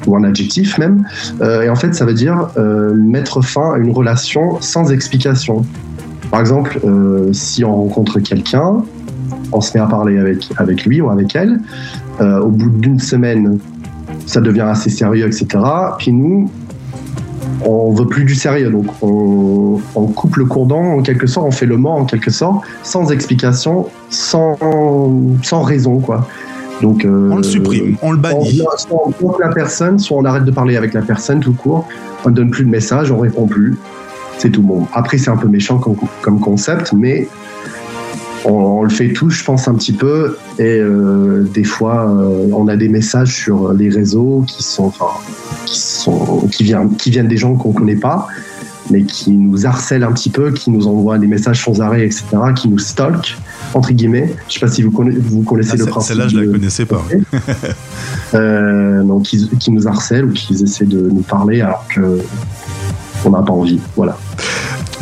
[0.07, 1.05] ou un adjectif même,
[1.43, 2.49] et en fait, ça veut dire
[2.95, 5.65] mettre fin à une relation sans explication.
[6.33, 8.83] Par exemple, euh, si on rencontre quelqu'un,
[9.53, 11.61] on se met à parler avec, avec lui ou avec elle,
[12.23, 13.59] euh, au bout d'une semaine,
[14.25, 15.47] ça devient assez sérieux, etc.
[15.99, 16.51] Puis nous,
[17.67, 21.51] on veut plus du sérieux, donc on, on coupe le cordon en quelque sorte, on
[21.51, 24.57] fait le mort en quelque sorte, sans explication, sans,
[25.43, 26.27] sans raison, quoi.
[26.81, 28.63] Donc, euh, On le supprime, on le bannit.
[28.79, 31.87] soit on bloque la personne, soit on arrête de parler avec la personne tout court,
[32.25, 33.77] on ne donne plus de message, on répond plus.
[34.39, 34.87] C'est tout bon.
[34.93, 37.29] Après, c'est un peu méchant comme, comme concept, mais
[38.45, 38.51] on,
[38.83, 40.37] on le fait tous, je pense, un petit peu.
[40.59, 45.21] Et euh, des fois, euh, on a des messages sur les réseaux qui sont, enfin,
[45.67, 48.27] qui sont, qui viennent, qui viennent des gens qu'on connaît pas,
[48.91, 52.25] mais qui nous harcèlent un petit peu, qui nous envoient des messages sans arrêt, etc.,
[52.55, 53.37] qui nous stalk
[53.75, 54.35] entre guillemets.
[54.49, 56.17] Je sais pas si vous connaissez, vous connaissez Ah, le principe.
[56.17, 57.03] Celle-là, je la connaissais pas.
[58.35, 62.19] euh, donc qui, qui nous harcèlent ou qui essaient de nous parler alors que
[63.25, 63.81] on n'a pas envie.
[63.97, 64.17] Voilà.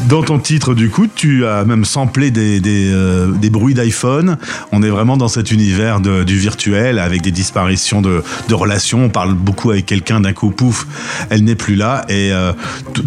[0.09, 4.39] Dans ton titre, du coup, tu as même samplé des, des, euh, bruits d'iPhone.
[4.73, 9.05] On est vraiment dans cet univers du virtuel avec des disparitions de, de relations.
[9.05, 10.87] On parle beaucoup avec quelqu'un, d'un coup, pouf,
[11.29, 12.05] elle n'est plus là.
[12.09, 12.53] Et euh,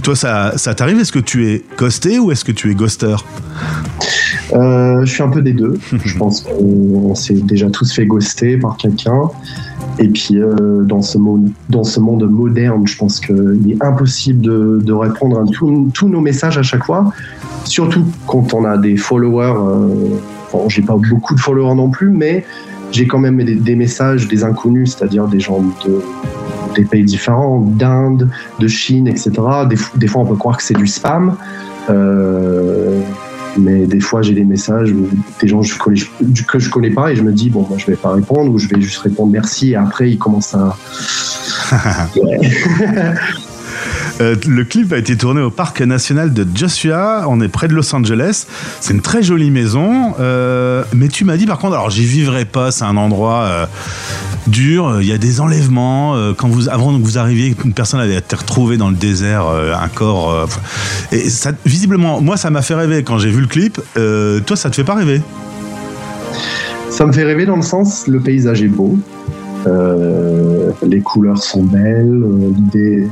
[0.04, 1.00] toi, ça, ça t'arrive?
[1.00, 3.16] Est-ce que tu es ghosté ou est-ce que tu es ghoster?
[4.54, 5.80] Euh, je suis un peu des deux.
[6.06, 9.30] je pense qu'on s'est déjà tous fait ghoster par quelqu'un.
[10.00, 14.42] Et puis, euh, dans, ce monde, dans ce monde moderne, je pense qu'il est impossible
[14.42, 17.12] de, de répondre à tous- nos messages à chaque fois.
[17.66, 19.56] Surtout quand on a des followers.
[19.58, 20.18] Euh,
[20.52, 22.46] bon, j'ai pas beaucoup de followers non plus, mais
[22.92, 26.02] j'ai quand même des, des messages des inconnus, c'est-à-dire des gens de,
[26.76, 28.30] des pays différents, d'Inde,
[28.60, 29.32] de Chine, etc.
[29.70, 31.36] Des, des fois, on peut croire que c'est du spam.
[31.90, 33.02] Euh,
[33.58, 35.10] mais des fois, j'ai des messages où
[35.42, 36.02] des gens que je connais,
[36.48, 38.58] que je connais pas et je me dis, bon, moi, je vais pas répondre ou
[38.58, 40.78] je vais juste répondre merci et après, ils commencent à.
[44.22, 47.26] Euh, le clip a été tourné au parc national de Joshua.
[47.28, 48.46] On est près de Los Angeles.
[48.80, 50.14] C'est une très jolie maison.
[50.20, 52.72] Euh, mais tu m'as dit par contre, alors j'y vivrai pas.
[52.72, 53.66] C'est un endroit euh,
[54.48, 55.02] dur.
[55.02, 56.16] Il y a des enlèvements.
[56.16, 59.48] Euh, quand vous, avant que vous arriviez, une personne avait été retrouvée dans le désert,
[59.48, 60.32] euh, un corps.
[60.32, 60.46] euh,
[61.12, 63.80] et ça, visiblement, moi, ça m'a fait rêver quand j'ai vu le clip.
[63.98, 65.22] Euh, toi, ça te fait pas rêver?
[66.90, 69.00] Ça me fait rêver dans le sens, le paysage est beau,
[69.66, 73.08] euh, les couleurs sont belles, euh, l'idée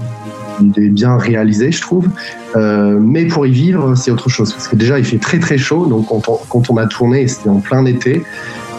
[0.61, 2.07] l'idée est bien réalisée, je trouve.
[2.55, 4.53] Euh, mais pour y vivre, c'est autre chose.
[4.53, 5.87] Parce que déjà, il fait très très chaud.
[5.87, 8.23] Donc, quand on, quand on a tourné, c'était en plein été.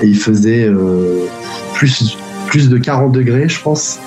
[0.01, 1.27] Et il faisait euh,
[1.75, 2.17] plus,
[2.53, 3.99] plus de 40 degrés, je pense.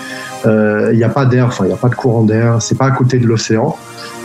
[0.46, 2.62] Euh, Il n'y a pas d'air, enfin, il n'y a pas de courant d'air.
[2.62, 3.76] C'est pas à côté de l'océan.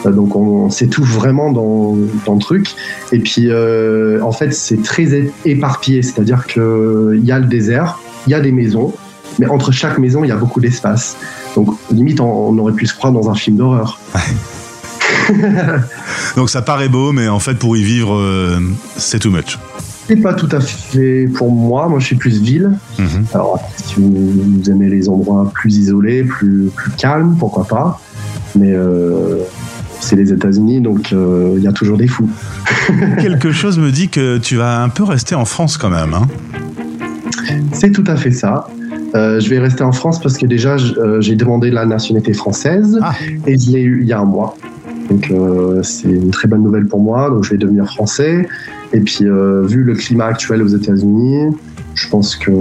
[0.05, 1.97] Euh, Donc on, s'étouffe vraiment dans,
[2.27, 2.75] dans le truc.
[3.13, 8.33] Et puis euh, en fait c'est très éparpillé, c'est-à-dire qu'il y a le désert, il
[8.33, 8.93] y a des maisons,
[9.39, 11.17] mais entre chaque maison il y a beaucoup d'espace.
[11.57, 13.99] Donc limite on, on aurait pu se croire dans un film d'horreur.
[16.37, 18.21] Donc ça paraît beau, mais en fait, pour y vivre,
[18.97, 19.59] c'est too much.
[20.11, 21.89] C'est pas tout à fait pour moi.
[21.89, 22.73] Moi, je suis plus ville.
[22.99, 23.27] Mhm.
[23.33, 28.01] Alors, si vous, vous aimez les endroits plus isolés, plus, plus calmes, pourquoi pas.
[28.57, 29.37] Mais euh,
[30.01, 32.29] c'est les États-Unis, donc euh, il y a toujours des fous.
[33.21, 36.13] Quelque chose me dit que tu vas un peu rester en France quand même.
[36.13, 36.27] Hein
[37.73, 38.67] C'est tout à fait ça.
[39.15, 40.77] Euh, je vais rester en France parce que déjà,
[41.21, 42.99] j'ai demandé la nationalité française
[43.47, 44.57] et je l'ai eu il y a un mois.
[45.11, 47.31] Donc, euh, c'est une très bonne nouvelle pour moi.
[47.31, 48.49] Donc, je vais devenir français.
[48.93, 51.53] Et puis, euh, vu le climat actuel aux États-Unis,
[51.95, 52.53] je pense que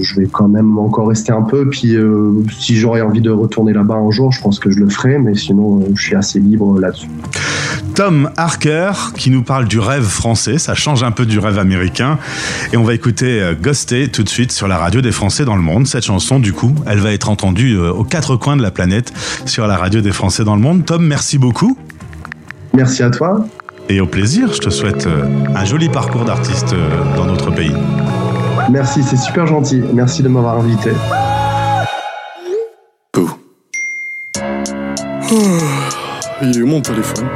[0.00, 1.68] je vais quand même encore rester un peu.
[1.68, 4.88] Puis, euh, si j'aurais envie de retourner là-bas un jour, je pense que je le
[4.88, 5.18] ferai.
[5.18, 7.08] Mais sinon, je suis assez libre là-dessus.
[7.94, 12.18] Tom Harker qui nous parle du rêve français, ça change un peu du rêve américain.
[12.72, 15.62] Et on va écouter Ghosté tout de suite sur la radio des Français dans le
[15.62, 15.86] monde.
[15.86, 19.12] Cette chanson, du coup, elle va être entendue aux quatre coins de la planète
[19.44, 20.86] sur la radio des Français dans le monde.
[20.86, 21.76] Tom, merci beaucoup.
[22.72, 23.44] Merci à toi.
[23.88, 27.74] Et au plaisir, je te souhaite euh, un joli parcours d'artiste euh, dans notre pays.
[28.70, 29.82] Merci, c'est super gentil.
[29.92, 30.90] Merci de m'avoir invité.
[36.42, 37.28] Il est où mon téléphone?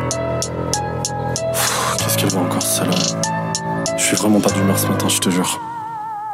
[1.99, 2.95] Qu'est-ce qu'elle veut encore celle-là
[3.99, 5.61] Je suis vraiment pas d'humeur ce matin, je te jure.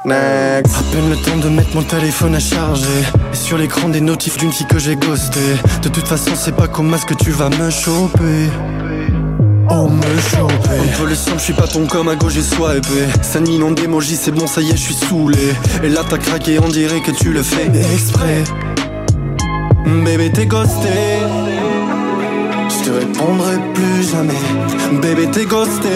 [0.05, 0.75] Next.
[0.77, 2.87] À peine le temps de mettre mon téléphone à charger.
[3.33, 5.41] Et sur l'écran des notifs d'une fille que j'ai ghosté.
[5.83, 8.49] De toute façon, c'est pas comme ce que tu vas me choper.
[9.73, 10.79] Oh, me choper.
[10.79, 13.07] Un peu le sang, je suis pas ton comme à gauche et swipé.
[13.23, 15.55] 5 millions d'émojis, c'est bon, ça y est, je suis saoulé.
[15.85, 18.43] Et là, t'as craqué, on dirait que tu le fais exprès.
[20.05, 20.89] Bébé, t'es ghosté.
[22.69, 25.01] Je te répondrai plus jamais.
[25.01, 25.89] Bébé, t'es ghosté.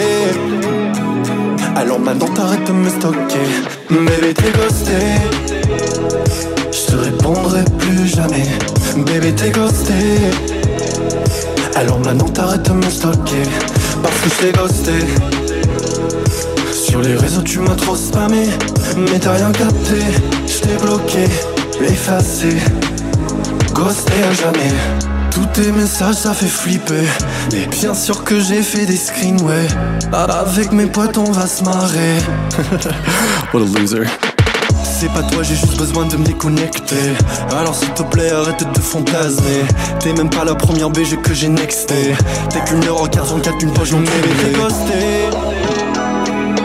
[1.75, 3.37] Alors maintenant t'arrêtes de me stocker.
[3.89, 4.93] Bébé, t'es ghosté.
[6.71, 8.47] Je te répondrai plus jamais.
[9.05, 9.93] Bébé, t'es ghosté.
[11.75, 13.43] Alors maintenant t'arrêtes de me stocker.
[14.01, 14.91] Parce que je t'ai ghosté.
[16.71, 18.47] Sur les réseaux, tu m'as trop spammé.
[18.97, 19.99] Mais t'as rien capté.
[20.47, 21.25] Je t'ai bloqué,
[21.81, 22.55] effacé.
[23.73, 24.71] Ghosté à jamais.
[25.31, 27.03] Tous tes messages, ça fait flipper.
[27.53, 29.67] Et bien sûr que j'ai fait des screens, ouais.
[30.13, 32.15] Avec mes potes, on va se marrer.
[33.53, 34.34] What a loser.
[35.05, 37.13] C'est pas toi, j'ai juste besoin de me déconnecter.
[37.51, 39.61] Alors s'il te plaît, arrête de fantasmer.
[39.99, 42.15] T'es même pas la première BG que j'ai nexté.
[42.49, 45.29] T'es qu'une heure en 44 d'une poche, donc bébé, t'es ghosté.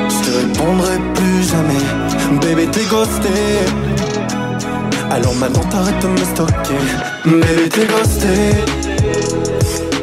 [0.09, 2.41] Je te répondrai plus jamais.
[2.41, 3.29] Bébé, t'es ghosté.
[5.11, 6.81] Alors maintenant t'arrêtes de me stocker
[7.27, 8.55] Bébé t'es ghosté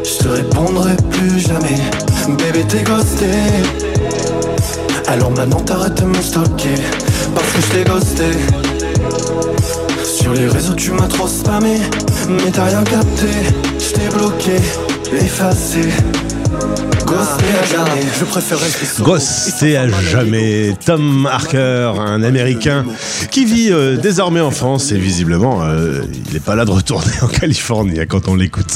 [0.03, 1.79] Je te répondrai plus jamais
[2.27, 3.25] Bébé t'es ghosté
[5.08, 6.76] Alors maintenant t'arrêtes de me stocker
[7.34, 8.24] Parce que je t'ai ghosté
[10.03, 11.78] Sur les réseaux tu m'as trop spammé
[12.30, 13.28] Mais t'as rien capté
[13.80, 14.55] Je t'ai bloqué,
[15.14, 15.82] effacé
[17.05, 19.10] Ghosté à jamais Je solo.
[19.10, 20.76] Ghosté à jamais.
[20.86, 22.86] Tom Harker, un Américain
[23.32, 27.14] qui vit euh, désormais en France et visiblement, euh, il n'est pas là de retourner
[27.22, 28.76] en Californie hein, quand on l'écoute.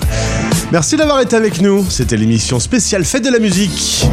[0.72, 1.86] Merci d'avoir été avec nous.
[1.90, 4.08] C'était l'émission spéciale Fête de la musique.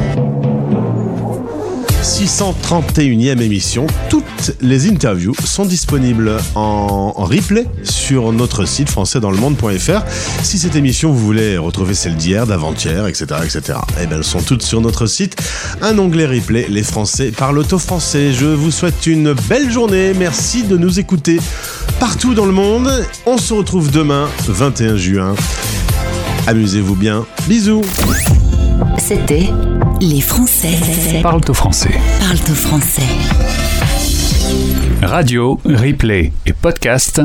[2.03, 3.86] 631e émission.
[4.09, 10.03] Toutes les interviews sont disponibles en, replay sur notre site françaisdanslemonde.fr.
[10.42, 14.40] Si cette émission, vous voulez retrouver celle d'hier, d'avant-hier, etc., etc., eh bien, elles sont
[14.40, 15.36] toutes sur notre site.
[15.82, 18.32] Un onglet replay, les Français parlent au français.
[18.32, 20.12] Je vous souhaite une belle journée.
[20.14, 21.40] Merci de nous écouter
[22.01, 22.90] partout dans le monde.
[23.26, 25.34] On se retrouve demain, 21 juin.
[26.46, 27.26] Amusez-vous bien.
[27.46, 27.82] Bisous.
[28.99, 29.51] C'était
[30.01, 31.20] Les Français.
[31.22, 31.90] Parle au français.
[32.30, 33.03] Au français.
[35.03, 37.20] Radio, replay et podcast.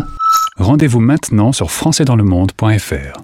[0.57, 3.21] Rendez-vous maintenant sur françaisdanslemonde.fr.